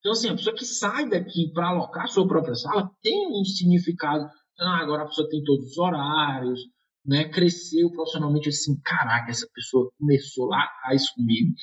Então, 0.00 0.10
assim, 0.10 0.28
a 0.28 0.34
pessoa 0.34 0.56
que 0.56 0.64
sai 0.64 1.08
daqui 1.08 1.52
para 1.52 1.68
alocar 1.68 2.04
a 2.04 2.08
sua 2.08 2.26
própria 2.26 2.56
sala 2.56 2.90
tem 3.00 3.28
um 3.28 3.44
significado. 3.44 4.28
Ah, 4.58 4.80
agora 4.80 5.04
a 5.04 5.06
pessoa 5.06 5.28
tem 5.28 5.44
todos 5.44 5.66
os 5.66 5.78
horários, 5.78 6.60
né? 7.06 7.28
Cresceu 7.28 7.92
profissionalmente 7.92 8.48
assim, 8.48 8.80
caraca, 8.82 9.30
essa 9.30 9.46
pessoa 9.54 9.88
começou 9.96 10.46
lá 10.46 10.64
atrás 10.64 11.08
comigo 11.10 11.54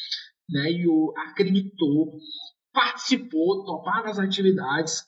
né, 0.51 0.71
e 0.71 0.87
o, 0.87 1.13
acreditou, 1.29 2.17
participou, 2.73 3.63
topar 3.65 4.03
nas 4.03 4.19
atividades, 4.19 5.03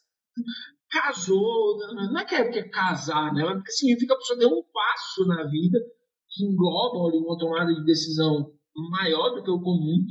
casou, 0.90 1.78
não 1.94 2.20
é 2.20 2.26
que 2.26 2.36
é, 2.36 2.50
que 2.50 2.60
é 2.60 2.70
casar, 2.70 3.34
né, 3.34 3.44
mas 3.44 3.78
significa 3.78 4.08
que 4.08 4.14
a 4.14 4.18
pessoa 4.18 4.40
deu 4.40 4.50
um 4.50 4.64
passo 4.74 5.26
na 5.28 5.44
vida 5.44 5.80
que 6.30 6.46
engloba 6.46 7.08
ali 7.08 7.18
uma 7.18 7.38
tomada 7.38 7.74
de 7.74 7.84
decisão 7.84 8.52
maior 8.90 9.36
do 9.36 9.44
que 9.44 9.52
o 9.52 9.62
comum. 9.62 10.06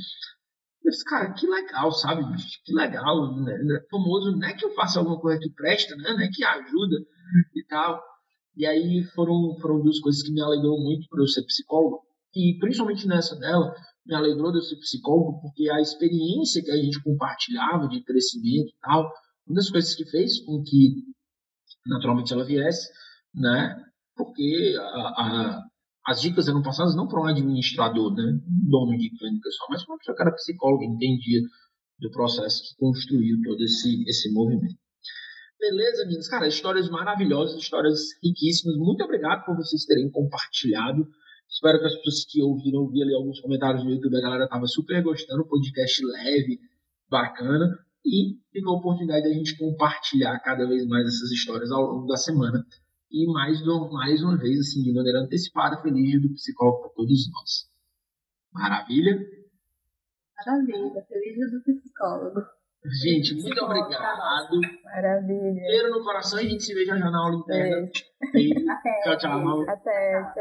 Disse, 0.84 1.04
cara, 1.04 1.32
que 1.32 1.46
legal, 1.46 1.92
sabe, 1.92 2.22
Que 2.64 2.74
legal, 2.74 3.36
né? 3.42 3.56
né 3.58 3.80
famoso, 3.90 4.32
não 4.32 4.48
é 4.48 4.54
que 4.54 4.64
eu 4.64 4.74
faça 4.74 4.98
alguma 4.98 5.20
coisa 5.20 5.38
que 5.38 5.50
presta, 5.50 5.94
né? 5.96 6.10
Não 6.10 6.20
é 6.20 6.28
que 6.28 6.44
ajuda 6.44 6.96
e 7.54 7.64
tal. 7.68 8.02
E 8.56 8.66
aí 8.66 9.04
foram, 9.14 9.56
foram 9.60 9.80
duas 9.82 10.00
coisas 10.00 10.22
que 10.22 10.32
me 10.32 10.40
alegrou 10.40 10.78
muito 10.80 11.06
para 11.08 11.22
eu 11.22 11.26
ser 11.26 11.44
psicólogo. 11.44 12.00
E 12.34 12.58
principalmente 12.58 13.06
nessa 13.06 13.36
dela, 13.36 13.74
me 14.06 14.14
alegrou 14.14 14.52
de 14.52 14.66
ser 14.66 14.76
psicólogo, 14.76 15.40
porque 15.40 15.70
a 15.70 15.80
experiência 15.80 16.62
que 16.62 16.70
a 16.70 16.76
gente 16.76 17.02
compartilhava 17.02 17.88
de 17.88 18.02
crescimento 18.02 18.68
e 18.68 18.76
tal, 18.80 19.10
uma 19.46 19.56
das 19.56 19.70
coisas 19.70 19.94
que 19.94 20.04
fez 20.06 20.40
com 20.44 20.62
que 20.62 21.04
naturalmente 21.86 22.32
ela 22.32 22.44
viesse, 22.44 22.88
né? 23.34 23.82
Porque 24.16 24.76
a, 24.78 24.82
a, 24.82 25.64
as 26.06 26.20
dicas 26.20 26.48
eram 26.48 26.62
passadas 26.62 26.94
não 26.94 27.06
para 27.06 27.20
um 27.20 27.26
administrador, 27.26 28.14
né? 28.14 28.38
Dono 28.68 28.96
de 28.96 29.10
clínica 29.10 29.50
só, 29.50 29.66
mas 29.70 29.84
para 29.84 29.94
uma 29.94 29.98
pessoa 29.98 30.16
que 30.16 30.22
era 30.22 30.34
psicóloga, 30.34 30.84
entendia 30.84 31.40
do 31.98 32.10
processo 32.10 32.62
que 32.62 32.76
construiu 32.78 33.36
todo 33.44 33.62
esse, 33.62 34.02
esse 34.08 34.32
movimento. 34.32 34.78
Beleza, 35.58 36.04
meninas? 36.04 36.28
Cara, 36.28 36.48
histórias 36.48 36.88
maravilhosas, 36.88 37.60
histórias 37.60 38.00
riquíssimas. 38.24 38.76
Muito 38.78 39.04
obrigado 39.04 39.44
por 39.44 39.54
vocês 39.56 39.84
terem 39.84 40.10
compartilhado 40.10 41.06
Espero 41.50 41.80
que 41.80 41.86
as 41.86 41.96
pessoas 41.96 42.24
que 42.26 42.42
ouviram, 42.42 42.88
vi 42.88 43.02
ali 43.02 43.14
alguns 43.14 43.40
comentários 43.40 43.84
no 43.84 43.90
YouTube, 43.90 44.16
a 44.16 44.20
galera 44.20 44.48
tava 44.48 44.66
super 44.66 45.02
gostando, 45.02 45.46
podcast 45.46 46.04
leve, 46.06 46.60
bacana, 47.10 47.76
e 48.06 48.38
fica 48.52 48.70
a 48.70 48.72
oportunidade 48.72 49.28
da 49.28 49.34
gente 49.34 49.58
compartilhar 49.58 50.38
cada 50.40 50.66
vez 50.66 50.86
mais 50.86 51.06
essas 51.06 51.30
histórias 51.32 51.70
ao 51.72 51.82
longo 51.82 52.06
da 52.06 52.16
semana. 52.16 52.64
E 53.10 53.26
mais, 53.26 53.60
mais 53.90 54.22
uma 54.22 54.38
vez, 54.38 54.60
assim, 54.60 54.82
de 54.82 54.92
maneira 54.92 55.18
antecipada, 55.20 55.82
feliz 55.82 56.22
do 56.22 56.32
psicólogo 56.32 56.82
para 56.82 56.90
todos 56.90 57.28
nós. 57.32 57.68
Maravilha? 58.52 59.18
Maravilha, 60.36 61.04
feliz 61.08 61.50
do 61.50 61.60
psicólogo. 61.62 62.40
Gente, 63.02 63.34
muito 63.34 63.62
obrigado. 63.62 64.58
Maravilha. 64.84 65.62
Cheiro 65.66 65.90
no 65.90 66.02
coração 66.02 66.40
e 66.40 66.46
a 66.46 66.48
gente 66.48 66.62
se 66.62 66.72
vê 66.72 66.86
já 66.86 66.96
na 66.98 67.18
aula 67.18 67.36
interna. 67.36 67.90
Até. 68.22 69.00
Tchau, 69.02 69.18
tchau. 69.18 69.62
Até. 69.68 70.22
Tchau. 70.22 70.34